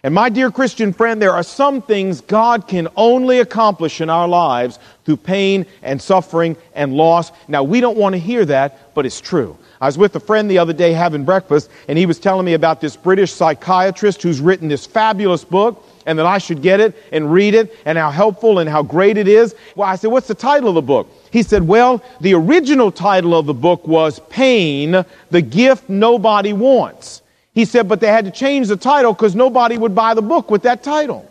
And 0.04 0.16
my 0.16 0.30
dear 0.30 0.50
Christian 0.50 0.94
friend, 0.94 1.22
there 1.22 1.34
are 1.34 1.44
some 1.44 1.80
things 1.80 2.22
God 2.22 2.68
can 2.68 2.88
only 2.96 3.38
accomplish 3.38 4.02
in 4.02 4.10
our 4.10 4.28
lives 4.28 4.80
through 5.06 5.18
pain 5.18 5.68
and 5.84 6.02
suffering 6.02 6.58
and 6.74 6.94
loss. 6.94 7.32
Now, 7.48 7.62
we 7.62 7.82
don't 7.82 7.98
want 7.98 8.14
to 8.14 8.20
hear 8.20 8.44
that, 8.46 8.96
but 8.96 9.06
it's 9.06 9.22
true. 9.22 9.56
I 9.80 9.86
was 9.86 10.00
with 10.00 10.16
a 10.16 10.20
friend 10.20 10.50
the 10.50 10.58
other 10.58 10.74
day 10.74 10.94
having 10.94 11.24
breakfast, 11.24 11.70
and 11.88 12.00
he 12.00 12.08
was 12.08 12.18
telling 12.18 12.46
me 12.46 12.56
about 12.56 12.82
this 12.82 12.96
British 12.96 13.32
psychiatrist 13.32 14.24
who's 14.24 14.42
written 14.42 14.68
this 14.68 14.88
fabulous 14.88 15.44
book, 15.44 15.88
and 16.08 16.18
that 16.18 16.26
I 16.26 16.40
should 16.40 16.64
get 16.64 16.80
it 16.80 16.96
and 17.12 17.32
read 17.32 17.54
it, 17.54 17.78
and 17.86 17.96
how 17.96 18.10
helpful 18.10 18.58
and 18.58 18.68
how 18.68 18.82
great 18.82 19.18
it 19.18 19.28
is. 19.28 19.54
Well, 19.76 19.88
I 19.88 19.96
said, 19.96 20.10
What's 20.10 20.28
the 20.28 20.36
title 20.36 20.70
of 20.70 20.76
the 20.76 20.82
book? 20.82 21.10
He 21.32 21.44
said, 21.44 21.68
Well, 21.68 22.04
the 22.22 22.34
original 22.34 22.92
title 22.92 23.38
of 23.38 23.46
the 23.46 23.54
book 23.54 23.88
was 23.88 24.20
Pain, 24.30 25.06
the 25.30 25.42
Gift 25.44 25.90
Nobody 25.90 26.54
Wants. 26.54 27.22
He 27.54 27.66
said, 27.66 27.88
but 27.88 28.00
they 28.00 28.08
had 28.08 28.26
to 28.26 28.32
change 28.32 28.68
the 28.68 28.78
title 28.78 29.14
because 29.14 29.36
nobody 29.36 29.78
would 29.78 29.94
buy 29.94 30.14
the 30.14 30.22
book 30.22 30.50
with 30.50 30.64
that 30.64 30.84
title. 30.84 31.30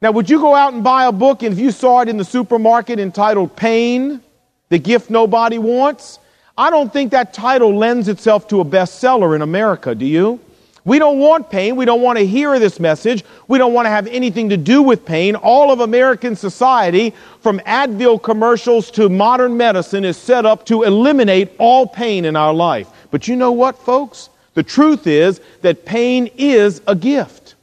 Now, 0.00 0.12
would 0.12 0.28
you 0.28 0.40
go 0.40 0.54
out 0.54 0.74
and 0.74 0.82
buy 0.82 1.06
a 1.06 1.12
book 1.12 1.42
and 1.42 1.52
if 1.52 1.58
you 1.58 1.70
saw 1.70 2.00
it 2.00 2.08
in 2.08 2.16
the 2.16 2.24
supermarket 2.24 2.98
entitled 2.98 3.54
Pain, 3.56 4.20
the 4.68 4.78
gift 4.78 5.10
nobody 5.10 5.58
wants? 5.58 6.18
I 6.56 6.70
don't 6.70 6.92
think 6.92 7.12
that 7.12 7.32
title 7.32 7.76
lends 7.76 8.08
itself 8.08 8.48
to 8.48 8.60
a 8.60 8.64
bestseller 8.64 9.34
in 9.34 9.42
America, 9.42 9.94
do 9.94 10.04
you? 10.04 10.40
We 10.84 10.98
don't 10.98 11.20
want 11.20 11.48
pain. 11.48 11.76
We 11.76 11.84
don't 11.84 12.02
want 12.02 12.18
to 12.18 12.26
hear 12.26 12.58
this 12.58 12.80
message. 12.80 13.24
We 13.46 13.56
don't 13.56 13.72
want 13.72 13.86
to 13.86 13.90
have 13.90 14.08
anything 14.08 14.48
to 14.48 14.56
do 14.56 14.82
with 14.82 15.06
pain. 15.06 15.36
All 15.36 15.70
of 15.70 15.78
American 15.78 16.34
society, 16.34 17.14
from 17.40 17.60
Advil 17.60 18.20
commercials 18.20 18.90
to 18.92 19.08
modern 19.08 19.56
medicine, 19.56 20.04
is 20.04 20.16
set 20.16 20.44
up 20.44 20.66
to 20.66 20.82
eliminate 20.82 21.52
all 21.58 21.86
pain 21.86 22.24
in 22.24 22.34
our 22.34 22.52
life. 22.52 22.88
But 23.12 23.28
you 23.28 23.36
know 23.36 23.52
what, 23.52 23.78
folks? 23.78 24.28
The 24.54 24.62
truth 24.62 25.06
is 25.06 25.40
that 25.62 25.84
pain 25.84 26.30
is 26.36 26.82
a 26.86 26.94
gift, 26.94 27.54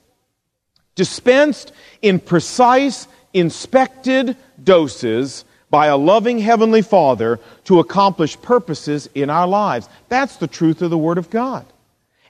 dispensed 0.96 1.72
in 2.02 2.20
precise, 2.20 3.08
inspected 3.34 4.36
doses 4.64 5.46
by 5.70 5.88
a 5.88 5.98
loving 5.98 6.40
Heavenly 6.40 6.82
Father 6.82 7.40
to 7.66 7.80
accomplish 7.80 8.42
purposes 8.42 9.08
in 9.14 9.30
our 9.30 9.48
lives. 9.48 9.88
That's 10.10 10.38
the 10.38 10.48
truth 10.48 10.82
of 10.82 10.90
the 10.90 10.98
Word 10.98 11.18
of 11.18 11.30
God. 11.30 11.66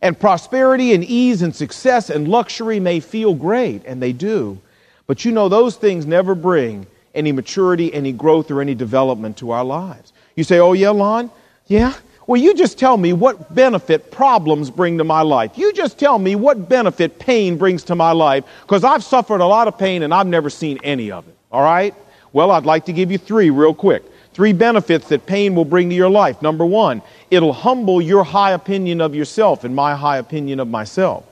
And 0.01 0.19
prosperity 0.19 0.93
and 0.93 1.03
ease 1.03 1.41
and 1.41 1.55
success 1.55 2.09
and 2.09 2.27
luxury 2.27 2.79
may 2.79 2.99
feel 2.99 3.33
great, 3.33 3.85
and 3.85 4.01
they 4.01 4.13
do. 4.13 4.59
But 5.07 5.25
you 5.25 5.31
know, 5.31 5.49
those 5.49 5.75
things 5.75 6.05
never 6.05 6.35
bring 6.35 6.85
any 7.15 7.31
maturity, 7.31 7.93
any 7.93 8.11
growth, 8.11 8.51
or 8.51 8.61
any 8.61 8.75
development 8.75 9.37
to 9.37 9.51
our 9.51 9.63
lives. 9.63 10.13
You 10.35 10.43
say, 10.43 10.59
Oh, 10.59 10.73
yeah, 10.73 10.91
Lon? 10.91 11.31
Yeah? 11.67 11.93
Well, 12.29 12.39
you 12.39 12.53
just 12.53 12.77
tell 12.77 12.95
me 12.95 13.11
what 13.11 13.55
benefit 13.55 14.11
problems 14.11 14.69
bring 14.69 14.99
to 14.99 15.03
my 15.03 15.23
life. 15.23 15.57
You 15.57 15.73
just 15.73 15.97
tell 15.97 16.19
me 16.19 16.35
what 16.35 16.69
benefit 16.69 17.17
pain 17.17 17.57
brings 17.57 17.81
to 17.85 17.95
my 17.95 18.11
life, 18.11 18.43
because 18.61 18.83
I've 18.83 19.03
suffered 19.03 19.41
a 19.41 19.47
lot 19.47 19.67
of 19.67 19.79
pain 19.79 20.03
and 20.03 20.13
I've 20.13 20.27
never 20.27 20.47
seen 20.51 20.77
any 20.83 21.09
of 21.09 21.27
it. 21.27 21.35
All 21.51 21.63
right? 21.63 21.95
Well, 22.31 22.51
I'd 22.51 22.67
like 22.67 22.85
to 22.85 22.93
give 22.93 23.11
you 23.11 23.17
three 23.17 23.49
real 23.49 23.73
quick. 23.73 24.03
Three 24.35 24.53
benefits 24.53 25.07
that 25.07 25.25
pain 25.25 25.55
will 25.55 25.65
bring 25.65 25.89
to 25.89 25.95
your 25.95 26.11
life. 26.11 26.39
Number 26.43 26.67
one, 26.67 27.01
it'll 27.31 27.51
humble 27.51 27.99
your 27.99 28.23
high 28.23 28.51
opinion 28.51 29.01
of 29.01 29.15
yourself 29.15 29.63
and 29.63 29.75
my 29.75 29.95
high 29.95 30.17
opinion 30.17 30.59
of 30.59 30.67
myself. 30.67 31.25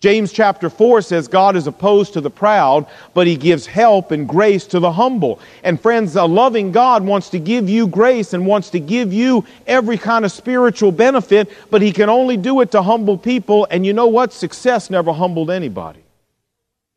James 0.00 0.30
chapter 0.30 0.68
4 0.68 1.00
says 1.00 1.26
God 1.26 1.56
is 1.56 1.66
opposed 1.66 2.12
to 2.12 2.20
the 2.20 2.30
proud, 2.30 2.86
but 3.14 3.26
he 3.26 3.34
gives 3.34 3.64
help 3.64 4.10
and 4.10 4.28
grace 4.28 4.66
to 4.66 4.78
the 4.78 4.92
humble. 4.92 5.40
And 5.64 5.80
friends, 5.80 6.16
a 6.16 6.24
loving 6.24 6.70
God 6.70 7.02
wants 7.02 7.30
to 7.30 7.38
give 7.38 7.68
you 7.68 7.86
grace 7.86 8.34
and 8.34 8.46
wants 8.46 8.68
to 8.70 8.80
give 8.80 9.12
you 9.12 9.46
every 9.66 9.96
kind 9.96 10.26
of 10.26 10.32
spiritual 10.32 10.92
benefit, 10.92 11.50
but 11.70 11.80
he 11.80 11.92
can 11.92 12.10
only 12.10 12.36
do 12.36 12.60
it 12.60 12.70
to 12.72 12.82
humble 12.82 13.16
people. 13.16 13.66
And 13.70 13.86
you 13.86 13.94
know 13.94 14.06
what? 14.06 14.34
Success 14.34 14.90
never 14.90 15.14
humbled 15.14 15.50
anybody. 15.50 16.04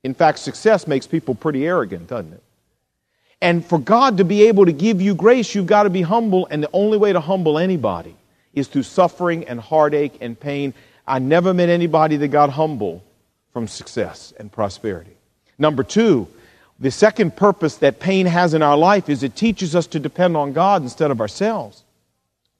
In 0.03 0.13
fact, 0.13 0.39
success 0.39 0.85
makes 0.85 1.07
people 1.07 1.35
pretty 1.35 1.65
arrogant, 1.65 2.07
doesn't 2.07 2.33
it? 2.33 2.43
And 3.41 3.65
for 3.65 3.79
God 3.79 4.17
to 4.17 4.25
be 4.25 4.43
able 4.43 4.65
to 4.65 4.73
give 4.73 5.01
you 5.01 5.15
grace, 5.15 5.55
you've 5.55 5.67
got 5.67 5.83
to 5.83 5.89
be 5.89 6.01
humble. 6.01 6.47
And 6.51 6.61
the 6.61 6.69
only 6.73 6.97
way 6.97 7.13
to 7.13 7.21
humble 7.21 7.57
anybody 7.57 8.15
is 8.53 8.67
through 8.67 8.83
suffering 8.83 9.47
and 9.47 9.59
heartache 9.59 10.17
and 10.19 10.37
pain. 10.37 10.73
I 11.09 11.19
never 11.19 11.53
met 11.53 11.69
anybody 11.69 12.17
that 12.17 12.27
got 12.27 12.51
humble 12.51 13.03
from 13.51 13.67
success 13.67 14.31
and 14.37 14.51
prosperity. 14.51 15.17
Number 15.57 15.83
two, 15.83 16.27
the 16.79 16.91
second 16.91 17.35
purpose 17.35 17.77
that 17.77 17.99
pain 17.99 18.27
has 18.27 18.53
in 18.53 18.61
our 18.61 18.77
life 18.77 19.09
is 19.09 19.23
it 19.23 19.35
teaches 19.35 19.75
us 19.75 19.87
to 19.87 19.99
depend 19.99 20.37
on 20.37 20.53
God 20.53 20.83
instead 20.83 21.11
of 21.11 21.19
ourselves. 21.19 21.83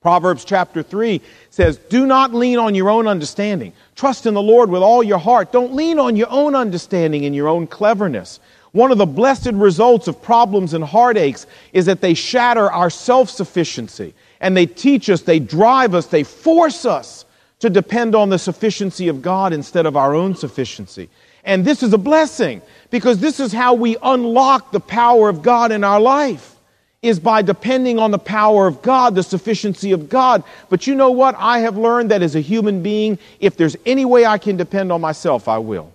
Proverbs 0.01 0.45
chapter 0.45 0.81
3 0.81 1.21
says, 1.51 1.77
Do 1.77 2.05
not 2.05 2.33
lean 2.33 2.57
on 2.57 2.73
your 2.73 2.89
own 2.89 3.05
understanding. 3.05 3.71
Trust 3.95 4.25
in 4.25 4.33
the 4.33 4.41
Lord 4.41 4.69
with 4.69 4.81
all 4.81 5.03
your 5.03 5.19
heart. 5.19 5.51
Don't 5.51 5.73
lean 5.73 5.99
on 5.99 6.15
your 6.15 6.29
own 6.29 6.55
understanding 6.55 7.25
and 7.25 7.35
your 7.35 7.47
own 7.47 7.67
cleverness. 7.67 8.39
One 8.71 8.91
of 8.91 8.97
the 8.97 9.05
blessed 9.05 9.51
results 9.53 10.07
of 10.07 10.21
problems 10.21 10.73
and 10.73 10.83
heartaches 10.83 11.47
is 11.71 11.85
that 11.85 12.01
they 12.01 12.13
shatter 12.13 12.71
our 12.71 12.89
self 12.89 13.29
sufficiency 13.29 14.13
and 14.41 14.55
they 14.55 14.65
teach 14.65 15.09
us, 15.09 15.21
they 15.21 15.39
drive 15.39 15.93
us, 15.93 16.07
they 16.07 16.23
force 16.23 16.85
us 16.85 17.25
to 17.59 17.69
depend 17.69 18.15
on 18.15 18.29
the 18.29 18.39
sufficiency 18.39 19.07
of 19.07 19.21
God 19.21 19.53
instead 19.53 19.85
of 19.85 19.97
our 19.97 20.15
own 20.15 20.35
sufficiency. 20.35 21.09
And 21.43 21.65
this 21.65 21.83
is 21.83 21.93
a 21.93 21.97
blessing 21.97 22.61
because 22.89 23.19
this 23.19 23.39
is 23.39 23.51
how 23.51 23.73
we 23.73 23.97
unlock 24.01 24.71
the 24.71 24.79
power 24.79 25.29
of 25.29 25.41
God 25.41 25.71
in 25.71 25.83
our 25.83 25.99
life 25.99 26.55
is 27.01 27.19
by 27.19 27.41
depending 27.41 27.97
on 27.97 28.11
the 28.11 28.19
power 28.19 28.67
of 28.67 28.81
God, 28.81 29.15
the 29.15 29.23
sufficiency 29.23 29.91
of 29.91 30.09
God. 30.09 30.43
But 30.69 30.85
you 30.85 30.95
know 30.95 31.11
what? 31.11 31.35
I 31.37 31.59
have 31.59 31.77
learned 31.77 32.11
that 32.11 32.21
as 32.21 32.35
a 32.35 32.41
human 32.41 32.83
being, 32.83 33.17
if 33.39 33.55
there's 33.55 33.77
any 33.85 34.03
way 34.03 34.25
I 34.25 34.37
can 34.37 34.57
depend 34.57 34.91
on 34.91 34.99
myself, 34.99 35.47
I 35.47 35.59
will. 35.59 35.93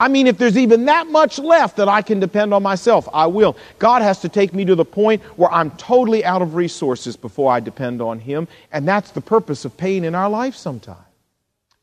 I 0.00 0.08
mean, 0.08 0.26
if 0.26 0.38
there's 0.38 0.58
even 0.58 0.86
that 0.86 1.06
much 1.06 1.38
left 1.38 1.76
that 1.76 1.88
I 1.88 2.02
can 2.02 2.18
depend 2.18 2.52
on 2.52 2.62
myself, 2.62 3.08
I 3.12 3.26
will. 3.26 3.56
God 3.78 4.02
has 4.02 4.20
to 4.20 4.28
take 4.28 4.52
me 4.52 4.64
to 4.64 4.74
the 4.74 4.84
point 4.84 5.22
where 5.36 5.52
I'm 5.52 5.70
totally 5.72 6.24
out 6.24 6.42
of 6.42 6.54
resources 6.56 7.16
before 7.16 7.52
I 7.52 7.60
depend 7.60 8.02
on 8.02 8.18
Him, 8.18 8.48
and 8.72 8.88
that's 8.88 9.12
the 9.12 9.20
purpose 9.20 9.64
of 9.64 9.76
pain 9.76 10.04
in 10.04 10.14
our 10.14 10.28
life 10.28 10.56
sometimes. 10.56 10.98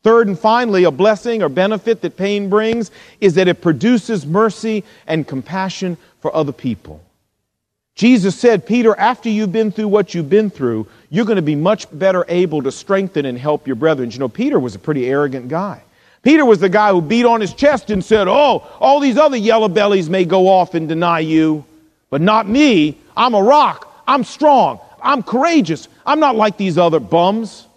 Third 0.04 0.28
and 0.28 0.38
finally, 0.38 0.84
a 0.84 0.92
blessing 0.92 1.44
or 1.44 1.50
benefit 1.50 2.02
that 2.02 2.18
pain 2.18 2.50
brings 2.50 2.92
is 3.22 3.36
that 3.36 3.48
it 3.48 3.62
produces 3.62 4.26
mercy 4.26 4.84
and 5.06 5.28
compassion 5.28 5.96
for 6.22 6.36
other 6.36 6.52
people. 6.52 7.02
Jesus 7.94 8.40
said, 8.40 8.66
Peter, 8.66 8.98
after 8.98 9.30
you've 9.30 9.52
been 9.52 9.72
through 9.72 9.90
what 9.90 10.16
you've 10.16 10.30
been 10.30 10.50
through, 10.50 10.88
you're 11.10 11.26
going 11.26 11.36
to 11.36 11.42
be 11.44 11.56
much 11.56 11.88
better 11.98 12.26
able 12.30 12.64
to 12.64 12.72
strengthen 12.72 13.26
and 13.26 13.38
help 13.38 13.68
your 13.68 13.76
brethren. 13.76 14.10
You 14.10 14.20
know, 14.20 14.30
Peter 14.30 14.60
was 14.60 14.74
a 14.74 14.80
pretty 14.80 15.08
arrogant 15.08 15.50
guy. 15.50 15.84
Peter 16.22 16.46
was 16.46 16.60
the 16.60 16.70
guy 16.70 16.92
who 16.92 17.02
beat 17.02 17.26
on 17.26 17.42
his 17.42 17.54
chest 17.54 17.90
and 17.90 18.04
said, 18.04 18.28
Oh, 18.28 18.68
all 18.80 19.00
these 19.00 19.18
other 19.18 19.38
yellow 19.38 19.68
bellies 19.68 20.10
may 20.10 20.24
go 20.24 20.48
off 20.48 20.76
and 20.76 20.88
deny 20.88 21.20
you, 21.20 21.66
but 22.10 22.22
not 22.22 22.48
me. 22.48 22.98
I'm 23.18 23.34
a 23.34 23.42
rock. 23.42 24.04
I'm 24.08 24.24
strong. 24.24 24.80
I'm 25.02 25.24
courageous. 25.24 25.88
I'm 26.06 26.20
not 26.20 26.36
like 26.36 26.58
these 26.58 26.78
other 26.78 27.00
bums. 27.00 27.68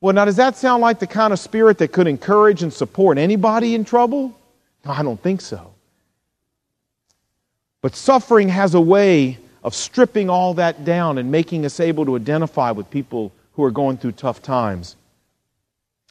Well, 0.00 0.14
now, 0.14 0.24
does 0.24 0.36
that 0.36 0.56
sound 0.56 0.80
like 0.80 1.00
the 1.00 1.06
kind 1.06 1.32
of 1.32 1.38
spirit 1.38 1.78
that 1.78 1.88
could 1.88 2.06
encourage 2.06 2.62
and 2.62 2.72
support 2.72 3.18
anybody 3.18 3.74
in 3.74 3.84
trouble? 3.84 4.36
No, 4.84 4.92
I 4.92 5.02
don't 5.02 5.20
think 5.20 5.40
so. 5.40 5.72
But 7.82 7.94
suffering 7.96 8.48
has 8.48 8.74
a 8.74 8.80
way 8.80 9.38
of 9.62 9.74
stripping 9.74 10.30
all 10.30 10.54
that 10.54 10.84
down 10.84 11.18
and 11.18 11.30
making 11.30 11.64
us 11.64 11.80
able 11.80 12.04
to 12.06 12.16
identify 12.16 12.70
with 12.70 12.90
people 12.90 13.32
who 13.54 13.64
are 13.64 13.70
going 13.70 13.96
through 13.96 14.12
tough 14.12 14.40
times. 14.40 14.96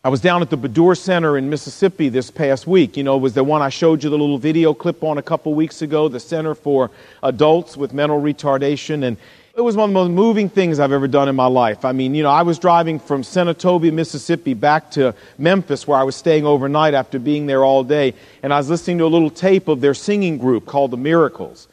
I 0.08 0.10
was 0.10 0.22
down 0.22 0.42
at 0.42 0.50
the 0.50 0.58
Baddour 0.58 0.98
Center 0.98 1.38
in 1.38 1.50
Mississippi 1.50 2.08
this 2.08 2.32
past 2.32 2.66
week. 2.66 2.96
You 2.96 3.04
know, 3.04 3.18
was 3.18 3.34
the 3.34 3.44
one 3.44 3.62
I 3.62 3.68
showed 3.68 4.06
you 4.06 4.10
the 4.10 4.18
little 4.18 4.38
video 4.38 4.74
clip 4.74 5.04
on 5.04 5.18
a 5.18 5.22
couple 5.22 5.54
weeks 5.54 5.82
ago, 5.82 6.08
the 6.08 6.18
Center 6.18 6.56
for 6.56 6.92
Adults 7.24 7.76
with 7.76 7.92
Mental 7.92 8.22
Retardation. 8.22 9.04
And 9.04 9.18
it 9.54 9.60
was 9.60 9.76
one 9.76 9.90
of 9.90 9.94
the 9.94 10.00
most 10.00 10.12
moving 10.12 10.48
things 10.48 10.80
I've 10.80 10.94
ever 10.94 11.10
done 11.10 11.28
in 11.28 11.36
my 11.36 11.48
life. 11.48 11.84
I 11.84 11.92
mean, 11.92 12.16
you 12.16 12.24
know, 12.24 12.30
I 12.30 12.44
was 12.44 12.58
driving 12.58 13.00
from 13.00 13.22
Senatobia, 13.22 13.92
Mississippi 13.92 14.54
back 14.54 14.92
to 14.92 15.14
Memphis 15.38 15.86
where 15.86 16.00
I 16.00 16.04
was 16.04 16.16
staying 16.16 16.46
overnight 16.46 16.94
after 16.94 17.20
being 17.20 17.46
there 17.46 17.66
all 17.66 17.84
day. 17.84 18.14
And 18.44 18.54
I 18.54 18.60
was 18.60 18.70
listening 18.70 19.00
to 19.00 19.04
a 19.04 19.08
little 19.08 19.30
tape 19.30 19.68
of 19.68 19.82
their 19.82 19.94
singing 19.94 20.38
group 20.38 20.66
called 20.66 20.92
The 20.92 20.98
Miracles. 20.98 21.68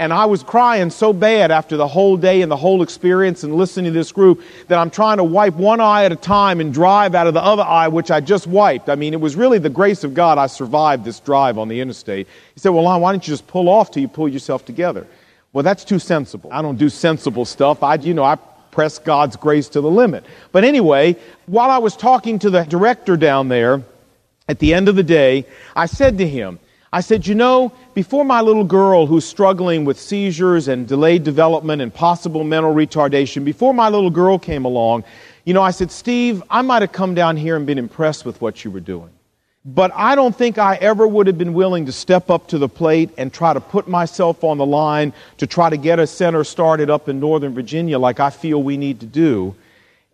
And 0.00 0.14
I 0.14 0.24
was 0.24 0.42
crying 0.42 0.88
so 0.88 1.12
bad 1.12 1.50
after 1.50 1.76
the 1.76 1.86
whole 1.86 2.16
day 2.16 2.40
and 2.40 2.50
the 2.50 2.56
whole 2.56 2.80
experience 2.80 3.44
and 3.44 3.54
listening 3.54 3.92
to 3.92 3.98
this 3.98 4.12
group 4.12 4.42
that 4.68 4.78
I'm 4.78 4.88
trying 4.88 5.18
to 5.18 5.24
wipe 5.24 5.52
one 5.56 5.78
eye 5.78 6.04
at 6.04 6.10
a 6.10 6.16
time 6.16 6.58
and 6.58 6.72
drive 6.72 7.14
out 7.14 7.26
of 7.26 7.34
the 7.34 7.42
other 7.42 7.62
eye, 7.62 7.86
which 7.86 8.10
I 8.10 8.20
just 8.20 8.46
wiped. 8.46 8.88
I 8.88 8.94
mean, 8.94 9.12
it 9.12 9.20
was 9.20 9.36
really 9.36 9.58
the 9.58 9.68
grace 9.68 10.02
of 10.02 10.14
God 10.14 10.38
I 10.38 10.46
survived 10.46 11.04
this 11.04 11.20
drive 11.20 11.58
on 11.58 11.68
the 11.68 11.82
interstate. 11.82 12.28
He 12.54 12.60
said, 12.60 12.70
Well, 12.70 12.84
Lon, 12.84 13.02
why 13.02 13.12
don't 13.12 13.28
you 13.28 13.30
just 13.30 13.46
pull 13.46 13.68
off 13.68 13.90
till 13.90 14.00
you 14.00 14.08
pull 14.08 14.26
yourself 14.26 14.64
together? 14.64 15.06
Well, 15.52 15.64
that's 15.64 15.84
too 15.84 15.98
sensible. 15.98 16.48
I 16.50 16.62
don't 16.62 16.78
do 16.78 16.88
sensible 16.88 17.44
stuff. 17.44 17.82
I, 17.82 17.96
you 17.96 18.14
know, 18.14 18.24
I 18.24 18.36
press 18.70 18.98
God's 18.98 19.36
grace 19.36 19.68
to 19.68 19.82
the 19.82 19.90
limit. 19.90 20.24
But 20.50 20.64
anyway, 20.64 21.14
while 21.44 21.68
I 21.68 21.76
was 21.76 21.94
talking 21.94 22.38
to 22.38 22.48
the 22.48 22.64
director 22.64 23.18
down 23.18 23.48
there, 23.48 23.82
at 24.48 24.60
the 24.60 24.72
end 24.72 24.88
of 24.88 24.96
the 24.96 25.02
day, 25.02 25.44
I 25.76 25.84
said 25.84 26.16
to 26.18 26.26
him, 26.26 26.58
I 26.92 27.02
said, 27.02 27.24
you 27.24 27.36
know, 27.36 27.72
before 27.94 28.24
my 28.24 28.40
little 28.40 28.64
girl 28.64 29.06
who's 29.06 29.24
struggling 29.24 29.84
with 29.84 29.98
seizures 29.98 30.66
and 30.66 30.88
delayed 30.88 31.22
development 31.22 31.80
and 31.82 31.94
possible 31.94 32.42
mental 32.42 32.74
retardation, 32.74 33.44
before 33.44 33.72
my 33.72 33.88
little 33.88 34.10
girl 34.10 34.40
came 34.40 34.64
along, 34.64 35.04
you 35.44 35.54
know, 35.54 35.62
I 35.62 35.70
said, 35.70 35.92
Steve, 35.92 36.42
I 36.50 36.62
might 36.62 36.82
have 36.82 36.90
come 36.90 37.14
down 37.14 37.36
here 37.36 37.54
and 37.54 37.64
been 37.64 37.78
impressed 37.78 38.24
with 38.24 38.40
what 38.40 38.64
you 38.64 38.72
were 38.72 38.80
doing. 38.80 39.10
But 39.64 39.92
I 39.94 40.16
don't 40.16 40.34
think 40.34 40.58
I 40.58 40.76
ever 40.76 41.06
would 41.06 41.28
have 41.28 41.38
been 41.38 41.54
willing 41.54 41.86
to 41.86 41.92
step 41.92 42.28
up 42.28 42.48
to 42.48 42.58
the 42.58 42.68
plate 42.68 43.10
and 43.18 43.32
try 43.32 43.52
to 43.52 43.60
put 43.60 43.86
myself 43.86 44.42
on 44.42 44.58
the 44.58 44.66
line 44.66 45.12
to 45.36 45.46
try 45.46 45.70
to 45.70 45.76
get 45.76 46.00
a 46.00 46.06
center 46.08 46.42
started 46.42 46.90
up 46.90 47.08
in 47.08 47.20
Northern 47.20 47.54
Virginia 47.54 47.98
like 47.98 48.18
I 48.18 48.30
feel 48.30 48.62
we 48.62 48.76
need 48.76 49.00
to 49.00 49.06
do 49.06 49.54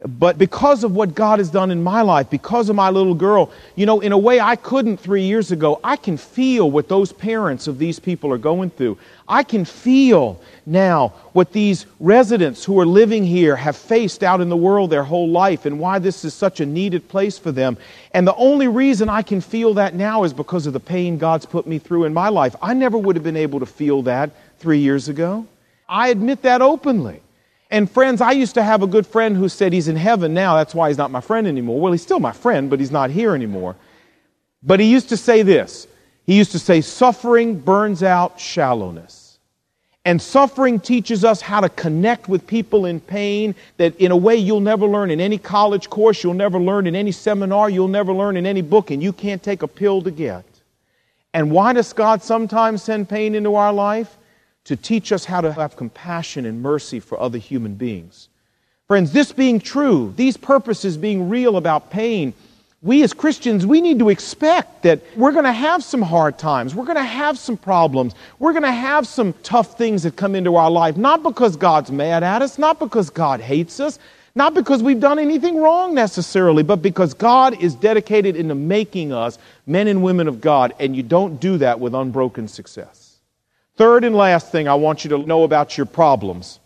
but 0.04 0.36
because 0.36 0.84
of 0.84 0.94
what 0.94 1.14
God 1.14 1.38
has 1.38 1.48
done 1.48 1.70
in 1.70 1.82
my 1.82 2.02
life, 2.02 2.28
because 2.28 2.68
of 2.68 2.76
my 2.76 2.90
little 2.90 3.14
girl, 3.14 3.50
you 3.76 3.86
know, 3.86 4.00
in 4.00 4.12
a 4.12 4.18
way 4.18 4.38
I 4.38 4.54
couldn't 4.54 4.98
three 4.98 5.22
years 5.22 5.52
ago, 5.52 5.80
I 5.82 5.96
can 5.96 6.18
feel 6.18 6.70
what 6.70 6.88
those 6.88 7.12
parents 7.12 7.66
of 7.66 7.78
these 7.78 7.98
people 7.98 8.30
are 8.30 8.38
going 8.38 8.68
through. 8.68 8.98
I 9.26 9.42
can 9.42 9.64
feel 9.64 10.38
now 10.66 11.14
what 11.32 11.52
these 11.52 11.86
residents 11.98 12.62
who 12.62 12.78
are 12.78 12.84
living 12.84 13.24
here 13.24 13.56
have 13.56 13.74
faced 13.74 14.22
out 14.22 14.42
in 14.42 14.50
the 14.50 14.56
world 14.56 14.90
their 14.90 15.02
whole 15.02 15.30
life 15.30 15.64
and 15.64 15.80
why 15.80 15.98
this 15.98 16.26
is 16.26 16.34
such 16.34 16.60
a 16.60 16.66
needed 16.66 17.08
place 17.08 17.38
for 17.38 17.50
them. 17.50 17.78
And 18.12 18.26
the 18.26 18.34
only 18.34 18.68
reason 18.68 19.08
I 19.08 19.22
can 19.22 19.40
feel 19.40 19.72
that 19.74 19.94
now 19.94 20.24
is 20.24 20.34
because 20.34 20.66
of 20.66 20.74
the 20.74 20.80
pain 20.80 21.16
God's 21.16 21.46
put 21.46 21.66
me 21.66 21.78
through 21.78 22.04
in 22.04 22.12
my 22.12 22.28
life. 22.28 22.54
I 22.60 22.74
never 22.74 22.98
would 22.98 23.16
have 23.16 23.24
been 23.24 23.36
able 23.36 23.60
to 23.60 23.66
feel 23.66 24.02
that 24.02 24.30
three 24.58 24.78
years 24.78 25.08
ago. 25.08 25.46
I 25.88 26.08
admit 26.08 26.42
that 26.42 26.60
openly. 26.60 27.22
And 27.70 27.90
friends, 27.90 28.20
I 28.20 28.32
used 28.32 28.54
to 28.54 28.62
have 28.62 28.82
a 28.82 28.86
good 28.86 29.06
friend 29.06 29.36
who 29.36 29.48
said 29.48 29.72
he's 29.72 29.88
in 29.88 29.96
heaven 29.96 30.34
now. 30.34 30.56
That's 30.56 30.74
why 30.74 30.88
he's 30.88 30.98
not 30.98 31.10
my 31.10 31.20
friend 31.20 31.46
anymore. 31.46 31.80
Well, 31.80 31.92
he's 31.92 32.02
still 32.02 32.20
my 32.20 32.32
friend, 32.32 32.70
but 32.70 32.78
he's 32.78 32.92
not 32.92 33.10
here 33.10 33.34
anymore. 33.34 33.74
But 34.62 34.80
he 34.80 34.86
used 34.86 35.08
to 35.08 35.16
say 35.16 35.42
this. 35.42 35.86
He 36.26 36.36
used 36.36 36.52
to 36.52 36.58
say, 36.58 36.80
suffering 36.80 37.58
burns 37.58 38.02
out 38.02 38.38
shallowness. 38.38 39.38
And 40.04 40.22
suffering 40.22 40.78
teaches 40.78 41.24
us 41.24 41.40
how 41.40 41.60
to 41.60 41.68
connect 41.68 42.28
with 42.28 42.46
people 42.46 42.86
in 42.86 43.00
pain 43.00 43.56
that 43.76 43.96
in 43.96 44.12
a 44.12 44.16
way 44.16 44.36
you'll 44.36 44.60
never 44.60 44.86
learn 44.86 45.10
in 45.10 45.20
any 45.20 45.36
college 45.36 45.90
course, 45.90 46.22
you'll 46.22 46.34
never 46.34 46.60
learn 46.60 46.86
in 46.86 46.94
any 46.94 47.10
seminar, 47.10 47.68
you'll 47.68 47.88
never 47.88 48.12
learn 48.12 48.36
in 48.36 48.46
any 48.46 48.62
book, 48.62 48.92
and 48.92 49.02
you 49.02 49.12
can't 49.12 49.42
take 49.42 49.62
a 49.62 49.68
pill 49.68 50.02
to 50.02 50.12
get. 50.12 50.44
And 51.34 51.50
why 51.50 51.72
does 51.72 51.92
God 51.92 52.22
sometimes 52.22 52.84
send 52.84 53.08
pain 53.08 53.34
into 53.34 53.56
our 53.56 53.72
life? 53.72 54.16
To 54.66 54.76
teach 54.76 55.12
us 55.12 55.24
how 55.24 55.40
to 55.40 55.52
have 55.52 55.76
compassion 55.76 56.44
and 56.44 56.60
mercy 56.60 57.00
for 57.00 57.18
other 57.20 57.38
human 57.38 57.74
beings. 57.74 58.28
Friends, 58.88 59.12
this 59.12 59.32
being 59.32 59.60
true, 59.60 60.12
these 60.16 60.36
purposes 60.36 60.96
being 60.96 61.28
real 61.28 61.56
about 61.56 61.90
pain, 61.90 62.34
we 62.82 63.02
as 63.02 63.12
Christians, 63.12 63.64
we 63.64 63.80
need 63.80 64.00
to 64.00 64.10
expect 64.10 64.82
that 64.82 65.00
we're 65.16 65.32
going 65.32 65.44
to 65.44 65.52
have 65.52 65.82
some 65.82 66.02
hard 66.02 66.36
times. 66.36 66.74
We're 66.74 66.84
going 66.84 66.96
to 66.96 67.02
have 67.02 67.38
some 67.38 67.56
problems. 67.56 68.14
We're 68.40 68.52
going 68.52 68.64
to 68.64 68.72
have 68.72 69.06
some 69.06 69.34
tough 69.42 69.78
things 69.78 70.02
that 70.02 70.16
come 70.16 70.34
into 70.34 70.56
our 70.56 70.70
life, 70.70 70.96
not 70.96 71.22
because 71.22 71.56
God's 71.56 71.90
mad 71.90 72.22
at 72.22 72.42
us, 72.42 72.58
not 72.58 72.78
because 72.78 73.08
God 73.08 73.40
hates 73.40 73.78
us, 73.80 74.00
not 74.34 74.52
because 74.52 74.82
we've 74.82 75.00
done 75.00 75.18
anything 75.20 75.56
wrong 75.56 75.94
necessarily, 75.94 76.64
but 76.64 76.82
because 76.82 77.14
God 77.14 77.60
is 77.62 77.74
dedicated 77.76 78.34
into 78.34 78.54
making 78.56 79.12
us 79.12 79.38
men 79.66 79.86
and 79.88 80.02
women 80.02 80.26
of 80.26 80.40
God, 80.40 80.74
and 80.80 80.94
you 80.94 81.04
don't 81.04 81.40
do 81.40 81.56
that 81.58 81.78
with 81.78 81.94
unbroken 81.94 82.46
success. 82.48 83.05
Third 83.76 84.04
and 84.04 84.14
last 84.14 84.50
thing 84.50 84.68
I 84.68 84.74
want 84.74 85.04
you 85.04 85.10
to 85.10 85.18
know 85.18 85.44
about 85.44 85.76
your 85.76 85.86
problems 85.86 86.60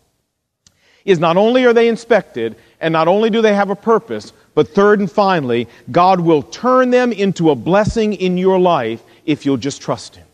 is 1.03 1.19
not 1.19 1.35
only 1.35 1.65
are 1.65 1.73
they 1.73 1.87
inspected, 1.87 2.55
and 2.79 2.91
not 2.91 3.07
only 3.07 3.29
do 3.29 3.41
they 3.41 3.53
have 3.53 3.69
a 3.69 3.75
purpose, 3.75 4.33
but 4.53 4.67
third 4.67 4.99
and 4.99 5.11
finally, 5.11 5.67
God 5.91 6.19
will 6.19 6.43
turn 6.43 6.91
them 6.91 7.11
into 7.11 7.49
a 7.49 7.55
blessing 7.55 8.13
in 8.13 8.37
your 8.37 8.59
life 8.59 9.01
if 9.25 9.45
you'll 9.45 9.57
just 9.57 9.81
trust 9.81 10.15
Him. 10.15 10.25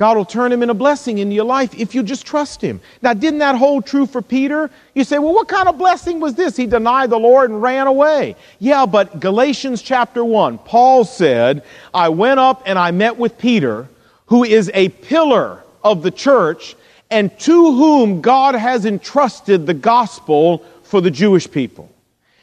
God 0.00 0.16
will 0.16 0.24
turn 0.24 0.50
him 0.50 0.62
in 0.62 0.70
a 0.70 0.74
blessing 0.74 1.18
in 1.18 1.30
your 1.30 1.44
life 1.44 1.78
if 1.78 1.94
you 1.94 2.02
just 2.02 2.26
trust 2.26 2.62
him. 2.62 2.80
Now, 3.02 3.12
didn't 3.12 3.40
that 3.40 3.56
hold 3.56 3.84
true 3.84 4.06
for 4.06 4.22
Peter? 4.22 4.70
You 4.94 5.04
say, 5.04 5.18
well, 5.18 5.34
what 5.34 5.46
kind 5.46 5.68
of 5.68 5.76
blessing 5.76 6.20
was 6.20 6.34
this? 6.34 6.56
He 6.56 6.64
denied 6.64 7.10
the 7.10 7.18
Lord 7.18 7.50
and 7.50 7.60
ran 7.60 7.86
away. 7.86 8.34
Yeah, 8.60 8.86
but 8.86 9.20
Galatians 9.20 9.82
chapter 9.82 10.24
1, 10.24 10.56
Paul 10.56 11.04
said, 11.04 11.64
I 11.92 12.08
went 12.08 12.40
up 12.40 12.62
and 12.64 12.78
I 12.78 12.92
met 12.92 13.18
with 13.18 13.36
Peter, 13.36 13.88
who 14.28 14.42
is 14.42 14.70
a 14.72 14.88
pillar 14.88 15.62
of 15.82 16.02
the 16.02 16.10
church 16.10 16.76
and 17.10 17.36
to 17.40 17.72
whom 17.72 18.20
God 18.20 18.54
has 18.54 18.86
entrusted 18.86 19.66
the 19.66 19.74
gospel 19.74 20.64
for 20.82 21.00
the 21.00 21.10
Jewish 21.10 21.50
people. 21.50 21.90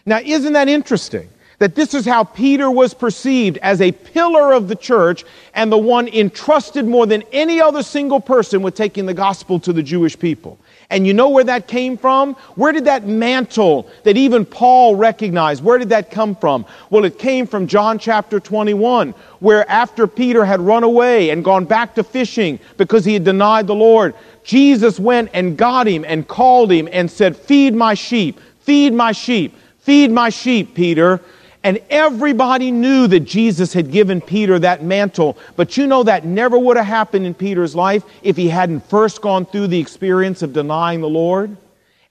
Now, 0.06 0.19
isn't 0.19 0.54
that 0.54 0.67
interesting? 0.67 1.30
That 1.60 1.73
this 1.73 1.93
is 1.93 2.06
how 2.06 2.23
Peter 2.23 2.69
was 2.69 2.93
perceived 2.93 3.58
as 3.58 3.82
a 3.82 3.91
pillar 3.91 4.54
of 4.54 4.67
the 4.67 4.76
church 4.76 5.26
and 5.56 5.71
the 5.71 5.78
one 5.78 6.08
entrusted 6.08 6.86
more 6.86 7.08
than 7.08 7.23
any 7.32 7.60
other 7.60 7.82
single 7.82 8.19
person 8.19 8.62
with 8.62 8.76
taking 8.76 9.06
the 9.06 9.13
gospel 9.13 9.60
to 9.62 9.73
the 9.73 9.82
Jewish 9.82 10.17
people. 10.17 10.60
And 10.89 11.06
you 11.06 11.13
know 11.13 11.28
where 11.28 11.43
that 11.43 11.67
came 11.67 11.97
from? 11.97 12.36
Where 12.56 12.71
did 12.71 12.86
that 12.86 13.06
mantle 13.06 13.89
that 14.04 14.15
even 14.15 14.45
Paul 14.45 14.95
recognized, 14.95 15.62
where 15.62 15.78
did 15.78 15.89
that 15.89 16.12
come 16.12 16.34
from? 16.34 16.65
Well, 16.89 17.04
it 17.04 17.19
came 17.19 17.45
from 17.45 17.67
John 17.67 18.00
chapter 18.00 18.39
21, 18.39 19.13
where 19.39 19.69
after 19.69 20.08
Peter 20.08 20.45
had 20.45 20.62
run 20.62 20.84
away 20.84 21.30
and 21.32 21.43
gone 21.43 21.65
back 21.65 21.95
to 21.95 22.04
fishing 22.04 22.58
because 22.78 23.04
he 23.04 23.13
had 23.13 23.26
denied 23.26 23.67
the 23.67 23.76
Lord, 23.76 24.15
Jesus 24.45 24.97
went 24.97 25.30
and 25.34 25.58
got 25.58 25.88
him 25.88 26.06
and 26.08 26.26
called 26.26 26.71
him 26.71 26.88
and 26.93 27.12
said, 27.12 27.36
Feed 27.36 27.76
my 27.76 27.93
sheep, 27.93 28.39
feed 28.62 28.93
my 28.93 29.12
sheep, 29.12 29.56
feed 29.80 30.10
my 30.10 30.30
sheep, 30.30 30.73
Peter. 30.73 31.19
And 31.67 31.82
everybody 31.89 32.71
knew 32.71 33.08
that 33.08 33.25
Jesus 33.25 33.73
had 33.73 33.91
given 33.91 34.21
Peter 34.21 34.58
that 34.58 34.86
mantle. 34.86 35.38
But 35.58 35.75
you 35.75 35.86
know 35.86 36.01
that 36.03 36.23
never 36.23 36.58
would 36.58 36.77
have 36.77 36.86
happened 36.86 37.25
in 37.25 37.34
Peter's 37.34 37.75
life 37.75 38.06
if 38.23 38.38
he 38.38 38.47
hadn't 38.47 38.88
first 38.88 39.21
gone 39.21 39.45
through 39.45 39.67
the 39.67 39.77
experience 39.77 40.41
of 40.41 40.53
denying 40.53 41.01
the 41.01 41.10
Lord. 41.10 41.58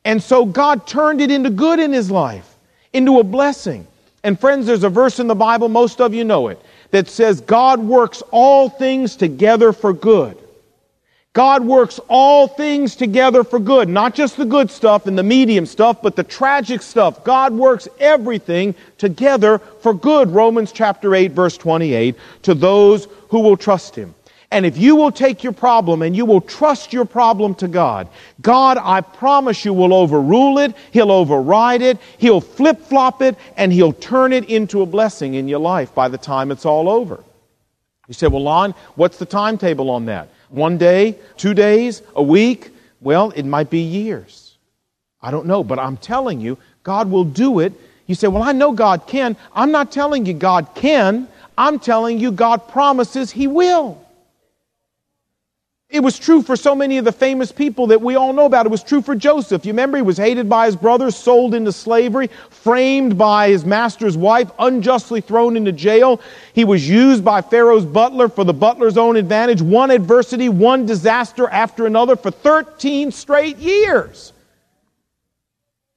And 0.05 0.23
so 0.23 0.45
God 0.45 0.87
turned 0.87 1.23
it 1.23 1.31
into 1.31 1.49
good 1.49 1.79
in 1.79 1.90
his 1.90 2.11
life, 2.11 2.55
into 2.92 3.19
a 3.19 3.25
blessing. 3.25 3.87
And 4.25 4.38
friends, 4.38 4.66
there's 4.66 4.85
a 4.85 4.90
verse 4.90 5.21
in 5.21 5.27
the 5.27 5.35
Bible, 5.35 5.71
most 5.71 6.03
of 6.03 6.12
you 6.12 6.25
know 6.25 6.49
it, 6.49 6.61
that 6.90 7.09
says 7.09 7.40
God 7.40 7.81
works 7.81 8.23
all 8.33 8.69
things 8.69 9.16
together 9.16 9.73
for 9.73 9.95
good 9.95 10.37
God 11.37 11.66
works 11.66 12.01
all 12.09 12.49
things 12.49 12.96
together 12.96 13.44
for 13.44 13.59
good, 13.59 13.90
not 13.90 14.14
just 14.14 14.38
the 14.38 14.46
good 14.46 14.70
stuff 14.70 15.07
and 15.07 15.18
the 15.18 15.22
medium 15.22 15.66
stuff, 15.66 16.01
but 16.01 16.16
the 16.16 16.25
tragic 16.25 16.81
stuff. 16.81 17.25
God 17.25 17.53
works 17.53 17.87
everything 18.01 18.75
together 18.96 19.59
for 19.59 19.92
good. 19.92 20.31
Romans 20.31 20.72
chapter 20.72 21.14
8 21.14 21.33
verse 21.33 21.59
28 21.59 22.14
to 22.44 22.55
those 22.55 23.07
who 23.29 23.40
will 23.40 23.59
trust 23.59 23.94
him. 23.94 24.14
And 24.51 24.64
if 24.64 24.79
you 24.79 24.96
will 24.96 25.12
take 25.12 25.44
your 25.44 25.53
problem 25.53 26.01
and 26.01 26.16
you 26.16 26.25
will 26.25 26.40
trust 26.40 26.94
your 26.94 27.05
problem 27.05 27.55
to 27.57 27.68
God, 27.68 28.09
God, 28.40 28.79
I 28.81 29.03
promise 29.03 29.62
you, 29.62 29.75
will 29.75 29.92
overrule 29.92 30.57
it. 30.57 30.75
He'll 30.90 31.12
override 31.12 31.83
it. 31.83 31.99
He'll 32.16 32.40
flip 32.40 32.81
flop 32.81 33.20
it 33.20 33.37
and 33.59 33.70
he'll 33.75 33.92
turn 33.92 34.33
it 34.33 34.49
into 34.49 34.81
a 34.81 34.87
blessing 34.87 35.35
in 35.35 35.49
your 35.49 35.61
life 35.61 35.94
by 35.94 36.09
the 36.09 36.16
time 36.16 36.51
it's 36.51 36.64
all 36.64 36.88
over. 36.88 37.22
You 38.09 38.14
say, 38.14 38.27
well, 38.27 38.42
Lon, 38.42 38.75
what's 38.94 39.18
the 39.18 39.27
timetable 39.27 39.90
on 39.90 40.07
that? 40.07 40.31
One 40.50 40.78
day, 40.78 41.16
two 41.37 41.54
days, 41.54 42.02
a 42.14 42.22
week? 42.22 42.70
Well, 43.00 43.30
it 43.32 43.44
might 43.44 43.70
be 43.70 43.80
years. 43.80 44.56
I 45.20 45.30
don't 45.30 45.46
know, 45.46 45.64
but 45.64 45.78
I'm 45.78 45.96
telling 45.96 46.40
you, 46.40 46.59
God 46.82 47.11
will 47.11 47.24
do 47.24 47.61
it. 47.61 47.72
You 48.06 48.14
say, 48.14 48.28
Well, 48.28 48.42
I 48.42 48.52
know 48.52 48.72
God 48.72 49.06
can. 49.06 49.37
I'm 49.54 49.72
not 49.72 49.90
telling 49.90 50.26
you 50.26 50.35
God 50.35 50.68
can. 50.74 51.28
I'm 51.59 51.78
telling 51.78 52.20
you 52.20 52.30
God 52.30 52.68
promises 52.68 53.32
He 53.32 53.46
will. 53.46 54.06
It 55.88 56.03
was 56.03 56.18
true 56.18 56.42
for 56.42 56.57
so 56.57 56.75
many 56.75 56.99
of 56.99 57.05
the 57.05 57.12
famous 57.12 57.53
people 57.53 57.87
that 57.87 58.01
we 58.01 58.16
all 58.16 58.33
know 58.33 58.44
about. 58.44 58.66
It 58.66 58.70
was 58.70 58.83
true 58.83 59.01
for 59.01 59.14
Joseph. 59.14 59.64
You 59.64 59.72
remember 59.72 59.96
he 59.96 60.03
was 60.03 60.16
hated 60.16 60.49
by 60.49 60.66
his 60.66 60.75
brothers, 60.75 61.14
sold 61.14 61.55
into 61.55 61.70
slavery, 61.70 62.29
framed 62.51 63.16
by 63.16 63.51
his 63.51 63.64
master's 63.64 64.16
wife, 64.16 64.51
unjustly 64.59 65.20
thrown 65.20 65.57
into 65.57 65.70
jail. 65.70 66.20
He 66.55 66.64
was 66.64 66.88
used 66.88 67.25
by 67.25 67.40
Pharaoh's 67.40 67.87
butler 67.87 68.29
for 68.29 68.42
the 68.42 68.53
butler's 68.53 68.99
own 68.99 69.14
advantage. 69.16 69.62
One 69.62 69.92
adversity, 69.92 70.49
one 70.49 70.87
disaster 70.87 71.49
after 71.49 71.87
another 71.87 72.16
for 72.16 72.33
13 72.33 73.12
straight 73.12 73.59
years. 73.59 74.33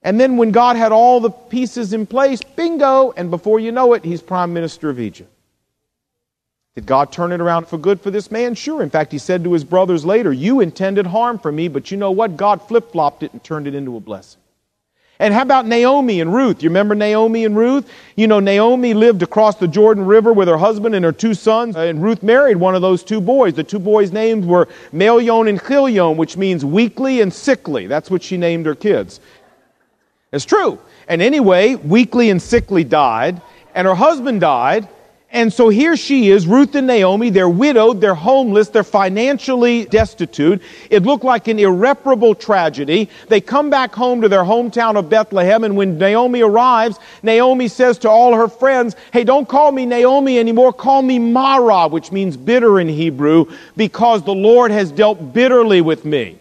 And 0.02 0.20
then 0.20 0.36
when 0.36 0.52
God 0.52 0.76
had 0.76 0.92
all 0.92 1.18
the 1.18 1.30
pieces 1.30 1.92
in 1.92 2.06
place, 2.06 2.40
bingo, 2.42 3.12
and 3.16 3.28
before 3.28 3.58
you 3.58 3.72
know 3.72 3.92
it, 3.94 4.04
he's 4.04 4.22
prime 4.22 4.54
minister 4.54 4.88
of 4.88 5.00
Egypt. 5.00 5.30
Did 6.80 6.86
God 6.86 7.12
turn 7.12 7.30
it 7.30 7.42
around 7.42 7.68
for 7.68 7.76
good 7.76 8.00
for 8.00 8.10
this 8.10 8.30
man? 8.30 8.54
Sure. 8.54 8.82
In 8.82 8.88
fact, 8.88 9.12
he 9.12 9.18
said 9.18 9.44
to 9.44 9.52
his 9.52 9.64
brothers 9.64 10.02
later, 10.02 10.32
You 10.32 10.60
intended 10.60 11.06
harm 11.06 11.38
for 11.38 11.52
me, 11.52 11.68
but 11.68 11.90
you 11.90 11.98
know 11.98 12.10
what? 12.10 12.38
God 12.38 12.66
flip 12.66 12.90
flopped 12.90 13.22
it 13.22 13.34
and 13.34 13.44
turned 13.44 13.66
it 13.66 13.74
into 13.74 13.98
a 13.98 14.00
blessing. 14.00 14.40
And 15.18 15.34
how 15.34 15.42
about 15.42 15.66
Naomi 15.66 16.22
and 16.22 16.32
Ruth? 16.32 16.62
You 16.62 16.70
remember 16.70 16.94
Naomi 16.94 17.44
and 17.44 17.54
Ruth? 17.54 17.86
You 18.16 18.28
know, 18.28 18.40
Naomi 18.40 18.94
lived 18.94 19.22
across 19.22 19.56
the 19.56 19.68
Jordan 19.68 20.06
River 20.06 20.32
with 20.32 20.48
her 20.48 20.56
husband 20.56 20.94
and 20.94 21.04
her 21.04 21.12
two 21.12 21.34
sons, 21.34 21.76
and 21.76 22.02
Ruth 22.02 22.22
married 22.22 22.56
one 22.56 22.74
of 22.74 22.80
those 22.80 23.04
two 23.04 23.20
boys. 23.20 23.52
The 23.52 23.62
two 23.62 23.78
boys' 23.78 24.10
names 24.10 24.46
were 24.46 24.66
Mahlon 24.90 25.50
and 25.50 25.62
Chilion, 25.62 26.16
which 26.16 26.38
means 26.38 26.64
weakly 26.64 27.20
and 27.20 27.30
sickly. 27.30 27.88
That's 27.88 28.10
what 28.10 28.22
she 28.22 28.38
named 28.38 28.64
her 28.64 28.74
kids. 28.74 29.20
It's 30.32 30.46
true. 30.46 30.78
And 31.08 31.20
anyway, 31.20 31.74
weakly 31.74 32.30
and 32.30 32.40
sickly 32.40 32.84
died, 32.84 33.42
and 33.74 33.86
her 33.86 33.94
husband 33.94 34.40
died, 34.40 34.88
and 35.32 35.52
so 35.52 35.68
here 35.68 35.96
she 35.96 36.30
is, 36.30 36.44
Ruth 36.46 36.74
and 36.74 36.88
Naomi. 36.88 37.30
They're 37.30 37.48
widowed, 37.48 38.00
they're 38.00 38.14
homeless, 38.14 38.68
they're 38.68 38.82
financially 38.82 39.84
destitute. 39.84 40.60
It 40.90 41.04
looked 41.04 41.22
like 41.22 41.46
an 41.46 41.60
irreparable 41.60 42.34
tragedy. 42.34 43.08
They 43.28 43.40
come 43.40 43.70
back 43.70 43.94
home 43.94 44.22
to 44.22 44.28
their 44.28 44.42
hometown 44.42 44.96
of 44.96 45.08
Bethlehem, 45.08 45.62
and 45.62 45.76
when 45.76 45.98
Naomi 45.98 46.40
arrives, 46.40 46.98
Naomi 47.22 47.68
says 47.68 47.96
to 47.98 48.10
all 48.10 48.34
her 48.34 48.48
friends, 48.48 48.96
Hey, 49.12 49.22
don't 49.22 49.48
call 49.48 49.70
me 49.70 49.86
Naomi 49.86 50.36
anymore, 50.36 50.72
call 50.72 51.00
me 51.00 51.20
Mara, 51.20 51.86
which 51.86 52.10
means 52.10 52.36
bitter 52.36 52.80
in 52.80 52.88
Hebrew, 52.88 53.46
because 53.76 54.24
the 54.24 54.34
Lord 54.34 54.72
has 54.72 54.90
dealt 54.90 55.32
bitterly 55.32 55.80
with 55.80 56.04
me. 56.04 56.38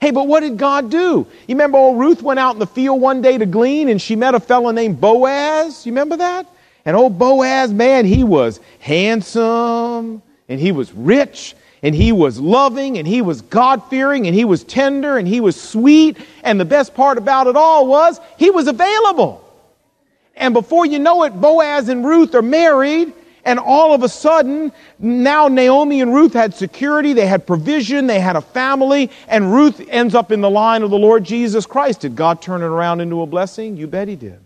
Hey, 0.00 0.10
but 0.10 0.26
what 0.26 0.40
did 0.40 0.56
God 0.56 0.90
do? 0.90 1.28
You 1.46 1.54
remember 1.54 1.78
old 1.78 2.00
Ruth 2.00 2.22
went 2.22 2.40
out 2.40 2.54
in 2.54 2.58
the 2.58 2.66
field 2.66 3.00
one 3.00 3.22
day 3.22 3.38
to 3.38 3.46
glean, 3.46 3.88
and 3.88 4.02
she 4.02 4.16
met 4.16 4.34
a 4.34 4.40
fellow 4.40 4.72
named 4.72 5.00
Boaz? 5.00 5.86
You 5.86 5.92
remember 5.92 6.16
that? 6.16 6.48
And 6.84 6.96
old 6.96 7.18
Boaz, 7.18 7.72
man, 7.72 8.04
he 8.04 8.24
was 8.24 8.60
handsome 8.80 10.22
and 10.48 10.60
he 10.60 10.72
was 10.72 10.92
rich 10.92 11.54
and 11.82 11.94
he 11.94 12.12
was 12.12 12.40
loving 12.40 12.98
and 12.98 13.06
he 13.06 13.22
was 13.22 13.42
God 13.42 13.88
fearing 13.88 14.26
and 14.26 14.34
he 14.34 14.44
was 14.44 14.64
tender 14.64 15.18
and 15.18 15.26
he 15.26 15.40
was 15.40 15.60
sweet. 15.60 16.16
And 16.42 16.58
the 16.58 16.64
best 16.64 16.94
part 16.94 17.18
about 17.18 17.46
it 17.46 17.56
all 17.56 17.86
was 17.86 18.20
he 18.36 18.50
was 18.50 18.68
available. 18.68 19.38
And 20.34 20.54
before 20.54 20.86
you 20.86 20.98
know 20.98 21.24
it, 21.24 21.40
Boaz 21.40 21.88
and 21.88 22.04
Ruth 22.04 22.34
are 22.34 22.42
married. 22.42 23.12
And 23.44 23.58
all 23.58 23.92
of 23.92 24.04
a 24.04 24.08
sudden, 24.08 24.70
now 25.00 25.48
Naomi 25.48 26.00
and 26.00 26.14
Ruth 26.14 26.32
had 26.32 26.54
security, 26.54 27.12
they 27.12 27.26
had 27.26 27.44
provision, 27.44 28.06
they 28.06 28.20
had 28.20 28.36
a 28.36 28.40
family, 28.40 29.10
and 29.26 29.52
Ruth 29.52 29.84
ends 29.88 30.14
up 30.14 30.30
in 30.30 30.40
the 30.40 30.50
line 30.50 30.82
of 30.82 30.90
the 30.90 30.98
Lord 30.98 31.24
Jesus 31.24 31.66
Christ. 31.66 32.02
Did 32.02 32.14
God 32.14 32.40
turn 32.40 32.62
it 32.62 32.66
around 32.66 33.00
into 33.00 33.20
a 33.20 33.26
blessing? 33.26 33.76
You 33.76 33.88
bet 33.88 34.06
He 34.06 34.14
did. 34.14 34.38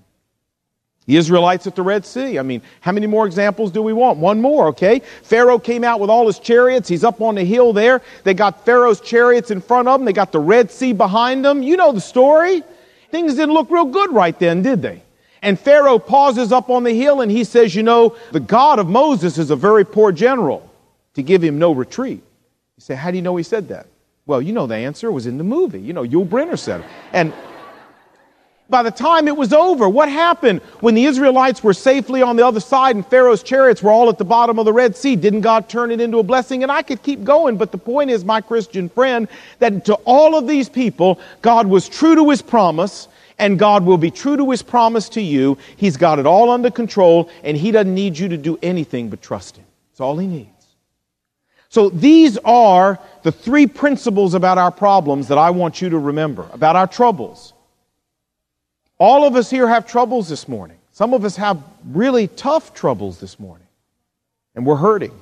The 1.07 1.17
Israelites 1.17 1.67
at 1.67 1.77
the 1.77 1.83
Red 1.83 2.05
Sea. 2.05 2.39
I 2.39 2.43
mean, 2.43 2.63
how 2.81 2.93
many 2.93 3.07
more 3.07 3.27
examples 3.27 3.71
do 3.71 3.81
we 3.81 3.93
want? 3.93 4.19
One 4.19 4.41
more, 4.41 4.69
okay? 4.69 5.01
Pharaoh 5.23 5.59
came 5.59 5.85
out 5.85 6.01
with 6.01 6.11
all 6.11 6.27
his 6.27 6.41
chariots. 6.41 6.89
He's 6.89 7.05
up 7.05 7.21
on 7.21 7.37
the 7.37 7.45
hill 7.45 7.73
there. 7.73 8.03
They 8.25 8.35
got 8.35 8.65
Pharaoh's 8.65 9.01
chariots 9.01 9.53
in 9.53 9.61
front 9.61 9.87
of 9.87 10.01
them. 10.01 10.05
They 10.05 10.13
got 10.13 10.33
the 10.33 10.41
Red 10.41 10.71
Sea 10.71 10.93
behind 10.93 11.45
them. 11.45 11.63
You 11.63 11.77
know 11.77 11.93
the 11.93 12.01
story. 12.01 12.63
Things 13.11 13.35
didn't 13.35 13.55
look 13.55 13.71
real 13.71 13.85
good 13.85 14.13
right 14.13 14.37
then, 14.39 14.63
did 14.63 14.83
they? 14.83 15.03
And 15.43 15.59
Pharaoh 15.59 16.01
pauses 16.01 16.51
up 16.51 16.71
on 16.71 16.83
the 16.83 16.93
hill 16.93 17.21
and 17.21 17.31
he 17.31 17.45
says, 17.45 17.75
You 17.75 17.85
know, 17.85 18.17
the 18.33 18.41
God 18.41 18.81
of 18.81 18.89
Moses 18.89 19.39
is 19.39 19.51
a 19.51 19.57
very 19.57 19.85
poor 19.85 20.11
general 20.11 20.69
to 21.15 21.23
give 21.23 21.43
him 21.43 21.59
no 21.59 21.71
retreat. 21.71 22.23
You 22.77 22.81
say, 22.81 22.97
How 22.97 23.13
do 23.13 23.17
you 23.17 23.23
know 23.23 23.37
he 23.37 23.45
said 23.45 23.69
that? 23.69 23.87
Well, 24.27 24.43
you 24.43 24.53
know 24.53 24.67
the 24.67 24.75
answer 24.75 25.13
was 25.13 25.29
in 25.29 25.39
the 25.39 25.45
movie. 25.45 25.81
You 25.81 25.93
know, 25.93 26.03
Yul 26.03 26.27
Brynner 26.27 26.59
said 26.59 26.81
it. 26.81 26.87
And 27.13 27.33
by 28.69 28.83
the 28.83 28.91
time 28.91 29.29
it 29.29 29.37
was 29.37 29.53
over, 29.53 29.89
what 29.89 30.09
happened 30.09 30.61
when 30.81 30.95
the 30.95 31.05
Israelites 31.05 31.63
were 31.63 31.73
safely 31.73 32.21
on 32.21 32.37
the 32.37 32.45
other 32.45 32.59
side 32.59 32.97
and 32.97 33.07
Pharaoh's 33.07 33.43
chariots 33.43 33.83
were 33.83 33.93
all 33.93 34.09
at 34.09 34.19
the 34.19 34.25
bottom 34.25 34.59
of 34.59 34.65
the 34.65 34.73
Red 34.73 34.97
Sea? 34.97 35.15
Didn't 35.15 35.43
God 35.43 35.69
turn 35.69 35.93
it 35.93 36.01
into 36.01 36.19
a 36.19 36.23
blessing? 36.25 36.65
And 36.65 36.73
I 36.73 36.83
could 36.83 37.03
keep 37.03 37.23
going, 37.23 37.57
but 37.57 37.71
the 37.71 37.79
point 37.79 38.11
is, 38.11 38.25
my 38.25 38.41
Christian 38.41 38.89
friend, 38.89 39.29
that 39.61 39.85
to 39.85 39.95
all 40.05 40.37
of 40.37 40.49
these 40.49 40.69
people, 40.69 41.21
God 41.43 41.69
was 41.69 41.89
true 41.89 42.17
to 42.17 42.29
his 42.29 42.43
promise, 42.43 43.07
and 43.39 43.59
God 43.59 43.85
will 43.85 43.99
be 43.99 44.11
true 44.11 44.37
to 44.37 44.51
his 44.51 44.63
promise 44.63 45.09
to 45.11 45.21
you. 45.21 45.59
He's 45.77 45.97
got 45.97 46.19
it 46.19 46.27
all 46.27 46.51
under 46.51 46.71
control, 46.71 47.31
and 47.45 47.57
he 47.57 47.71
doesn't 47.71 47.95
need 47.95 48.19
you 48.19 48.29
to 48.29 48.37
do 48.37 48.59
anything 48.63 49.11
but 49.11 49.23
trust 49.23 49.57
him. 49.57 49.65
That's 49.91 50.01
all 50.01 50.19
he 50.19 50.27
needs. 50.27 50.51
So 51.69 51.91
these 51.91 52.39
are 52.39 52.99
the 53.23 53.33
three 53.33 53.67
principles 53.67 54.35
about 54.35 54.59
our 54.59 54.73
problems 54.73 55.29
that 55.29 55.39
I 55.39 55.51
want 55.51 55.83
you 55.83 55.91
to 55.91 55.99
remember, 55.99 56.49
about 56.53 56.75
our 56.75 56.87
troubles. 56.87 57.53
All 58.99 59.25
of 59.25 59.37
us 59.37 59.51
here 59.51 59.69
have 59.69 59.87
troubles 59.87 60.29
this 60.29 60.49
morning. 60.49 60.79
Some 60.93 61.13
of 61.13 61.25
us 61.25 61.37
have 61.37 61.63
really 61.91 62.29
tough 62.29 62.73
troubles 62.73 63.21
this 63.21 63.39
morning, 63.39 63.67
and 64.55 64.65
we're 64.65 64.77
hurting. 64.77 65.13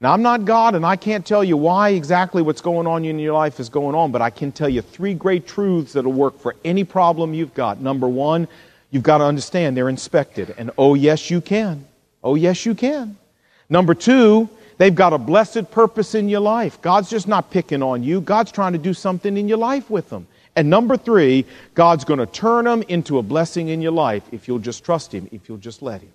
Now, 0.00 0.12
I'm 0.12 0.22
not 0.22 0.46
God, 0.46 0.74
and 0.74 0.84
I 0.84 0.96
can't 0.96 1.24
tell 1.24 1.44
you 1.44 1.56
why 1.56 1.90
exactly 1.90 2.40
what's 2.40 2.62
going 2.62 2.86
on 2.86 3.04
in 3.04 3.18
your 3.18 3.34
life 3.34 3.60
is 3.60 3.68
going 3.68 3.94
on, 3.94 4.10
but 4.10 4.22
I 4.22 4.30
can 4.30 4.52
tell 4.52 4.68
you 4.68 4.80
three 4.80 5.14
great 5.14 5.46
truths 5.46 5.92
that'll 5.92 6.12
work 6.12 6.38
for 6.40 6.56
any 6.64 6.84
problem 6.84 7.34
you've 7.34 7.54
got. 7.54 7.80
Number 7.80 8.08
one, 8.08 8.48
you've 8.90 9.02
got 9.02 9.18
to 9.18 9.24
understand 9.24 9.76
they're 9.76 9.88
inspected, 9.90 10.54
and 10.56 10.70
oh, 10.78 10.94
yes, 10.94 11.30
you 11.30 11.40
can. 11.40 11.86
Oh, 12.22 12.34
yes, 12.34 12.64
you 12.64 12.74
can. 12.74 13.18
Number 13.68 13.94
two, 13.94 14.48
they've 14.78 14.94
got 14.94 15.12
a 15.12 15.18
blessed 15.18 15.70
purpose 15.70 16.14
in 16.14 16.30
your 16.30 16.40
life. 16.40 16.80
God's 16.80 17.10
just 17.10 17.28
not 17.28 17.50
picking 17.50 17.82
on 17.82 18.02
you, 18.02 18.22
God's 18.22 18.52
trying 18.52 18.72
to 18.72 18.78
do 18.78 18.94
something 18.94 19.36
in 19.36 19.48
your 19.48 19.58
life 19.58 19.90
with 19.90 20.08
them. 20.08 20.26
And 20.56 20.70
number 20.70 20.96
three, 20.96 21.46
God's 21.74 22.04
going 22.04 22.20
to 22.20 22.26
turn 22.26 22.64
them 22.64 22.82
into 22.88 23.18
a 23.18 23.22
blessing 23.22 23.68
in 23.68 23.82
your 23.82 23.92
life 23.92 24.22
if 24.30 24.46
you'll 24.46 24.60
just 24.60 24.84
trust 24.84 25.12
Him, 25.12 25.28
if 25.32 25.48
you'll 25.48 25.58
just 25.58 25.82
let 25.82 26.00
Him. 26.00 26.12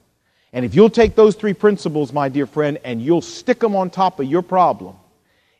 And 0.54 0.66
if 0.66 0.74
you'll 0.74 0.90
take 0.90 1.16
those 1.16 1.36
three 1.36 1.54
principles, 1.54 2.14
my 2.14 2.30
dear 2.30 2.46
friend, 2.46 2.80
and 2.84 3.02
you'll 3.02 3.22
stick 3.22 3.60
them 3.60 3.76
on 3.76 3.90
top 3.90 4.20
of 4.20 4.28
your 4.28 4.42
problem, 4.42 4.96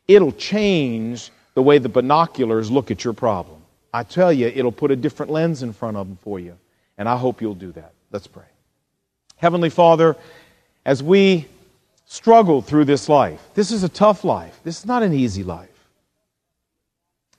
it'll 0.08 0.32
change 0.32 1.30
the 1.54 1.62
way 1.62 1.78
the 1.78 1.88
binoculars 1.88 2.70
look 2.70 2.90
at 2.90 3.04
your 3.04 3.12
problem. 3.12 3.58
I 3.92 4.02
tell 4.02 4.32
you, 4.32 4.46
it'll 4.46 4.72
put 4.72 4.90
a 4.90 4.96
different 4.96 5.30
lens 5.30 5.62
in 5.62 5.72
front 5.72 5.96
of 5.96 6.06
them 6.06 6.18
for 6.22 6.40
you. 6.40 6.56
And 6.96 7.08
I 7.08 7.16
hope 7.16 7.40
you'll 7.40 7.54
do 7.54 7.72
that. 7.72 7.92
Let's 8.10 8.26
pray. 8.26 8.44
Heavenly 9.36 9.70
Father, 9.70 10.16
as 10.84 11.02
we 11.02 11.46
struggle 12.06 12.62
through 12.62 12.84
this 12.84 13.08
life, 13.08 13.40
this 13.54 13.70
is 13.70 13.84
a 13.84 13.88
tough 13.88 14.24
life. 14.24 14.58
This 14.64 14.80
is 14.80 14.86
not 14.86 15.02
an 15.02 15.14
easy 15.14 15.44
life. 15.44 15.69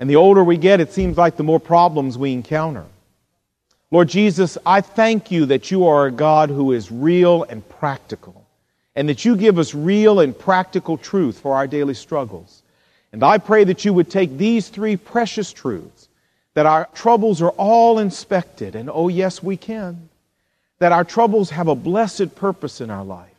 And 0.01 0.09
the 0.09 0.15
older 0.15 0.43
we 0.43 0.57
get, 0.57 0.79
it 0.79 0.91
seems 0.91 1.15
like 1.15 1.37
the 1.37 1.43
more 1.43 1.59
problems 1.59 2.17
we 2.17 2.33
encounter. 2.33 2.85
Lord 3.91 4.09
Jesus, 4.09 4.57
I 4.65 4.81
thank 4.81 5.29
you 5.29 5.45
that 5.45 5.69
you 5.69 5.85
are 5.85 6.07
a 6.07 6.11
God 6.11 6.49
who 6.49 6.71
is 6.71 6.91
real 6.91 7.43
and 7.43 7.67
practical, 7.69 8.47
and 8.95 9.07
that 9.09 9.25
you 9.25 9.37
give 9.37 9.59
us 9.59 9.75
real 9.75 10.19
and 10.19 10.35
practical 10.37 10.97
truth 10.97 11.37
for 11.37 11.53
our 11.53 11.67
daily 11.67 11.93
struggles. 11.93 12.63
And 13.11 13.23
I 13.23 13.37
pray 13.37 13.63
that 13.65 13.85
you 13.85 13.93
would 13.93 14.09
take 14.09 14.35
these 14.39 14.69
three 14.69 14.97
precious 14.97 15.53
truths 15.53 16.07
that 16.55 16.65
our 16.65 16.89
troubles 16.95 17.39
are 17.43 17.51
all 17.51 17.99
inspected, 17.99 18.75
and 18.75 18.89
oh, 18.91 19.07
yes, 19.07 19.43
we 19.43 19.55
can. 19.55 20.09
That 20.79 20.93
our 20.93 21.03
troubles 21.03 21.51
have 21.51 21.67
a 21.67 21.75
blessed 21.75 22.33
purpose 22.33 22.81
in 22.81 22.89
our 22.89 23.05
life, 23.05 23.29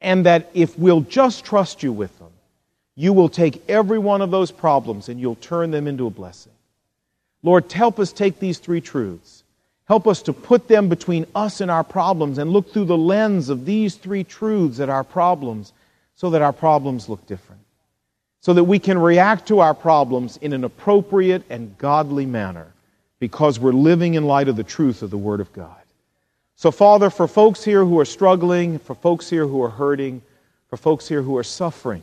and 0.00 0.26
that 0.26 0.50
if 0.54 0.76
we'll 0.76 1.02
just 1.02 1.44
trust 1.44 1.84
you 1.84 1.92
with 1.92 2.17
you 2.98 3.12
will 3.12 3.28
take 3.28 3.62
every 3.70 4.00
one 4.00 4.20
of 4.20 4.32
those 4.32 4.50
problems 4.50 5.08
and 5.08 5.20
you'll 5.20 5.36
turn 5.36 5.70
them 5.70 5.86
into 5.86 6.08
a 6.08 6.10
blessing. 6.10 6.50
Lord, 7.44 7.70
help 7.70 8.00
us 8.00 8.10
take 8.10 8.40
these 8.40 8.58
three 8.58 8.80
truths. 8.80 9.44
Help 9.86 10.08
us 10.08 10.20
to 10.22 10.32
put 10.32 10.66
them 10.66 10.88
between 10.88 11.24
us 11.32 11.60
and 11.60 11.70
our 11.70 11.84
problems 11.84 12.38
and 12.38 12.50
look 12.50 12.72
through 12.72 12.86
the 12.86 12.98
lens 12.98 13.50
of 13.50 13.64
these 13.64 13.94
three 13.94 14.24
truths 14.24 14.80
at 14.80 14.88
our 14.88 15.04
problems 15.04 15.72
so 16.16 16.30
that 16.30 16.42
our 16.42 16.52
problems 16.52 17.08
look 17.08 17.24
different. 17.28 17.62
So 18.40 18.52
that 18.54 18.64
we 18.64 18.80
can 18.80 18.98
react 18.98 19.46
to 19.46 19.60
our 19.60 19.74
problems 19.74 20.36
in 20.38 20.52
an 20.52 20.64
appropriate 20.64 21.44
and 21.48 21.78
godly 21.78 22.26
manner 22.26 22.66
because 23.20 23.60
we're 23.60 23.70
living 23.70 24.14
in 24.14 24.24
light 24.24 24.48
of 24.48 24.56
the 24.56 24.64
truth 24.64 25.02
of 25.02 25.10
the 25.10 25.16
Word 25.16 25.38
of 25.38 25.52
God. 25.52 25.76
So, 26.56 26.72
Father, 26.72 27.10
for 27.10 27.28
folks 27.28 27.62
here 27.62 27.84
who 27.84 28.00
are 28.00 28.04
struggling, 28.04 28.80
for 28.80 28.96
folks 28.96 29.30
here 29.30 29.46
who 29.46 29.62
are 29.62 29.70
hurting, 29.70 30.20
for 30.68 30.76
folks 30.76 31.06
here 31.06 31.22
who 31.22 31.36
are 31.36 31.44
suffering, 31.44 32.02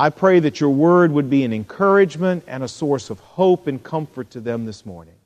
I 0.00 0.10
pray 0.10 0.38
that 0.40 0.60
your 0.60 0.70
word 0.70 1.10
would 1.10 1.28
be 1.28 1.42
an 1.42 1.52
encouragement 1.52 2.44
and 2.46 2.62
a 2.62 2.68
source 2.68 3.10
of 3.10 3.18
hope 3.18 3.66
and 3.66 3.82
comfort 3.82 4.30
to 4.30 4.40
them 4.40 4.64
this 4.64 4.86
morning. 4.86 5.16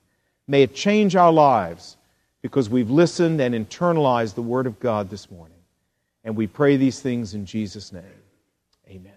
May 0.49 0.63
it 0.63 0.75
change 0.75 1.15
our 1.15 1.31
lives 1.31 1.99
because 2.41 2.71
we've 2.71 2.91
listened 2.91 3.39
and 3.43 3.55
internalized 3.55 4.35
the 4.35 4.41
word 4.43 4.67
of 4.67 4.81
God 4.81 5.11
this 5.11 5.31
morning. 5.31 5.59
And 6.25 6.35
we 6.35 6.47
pray 6.47 6.79
these 6.79 7.01
things 7.01 7.35
in 7.35 7.45
Jesus' 7.45 7.93
name. 7.93 8.03
Amen. 8.89 9.13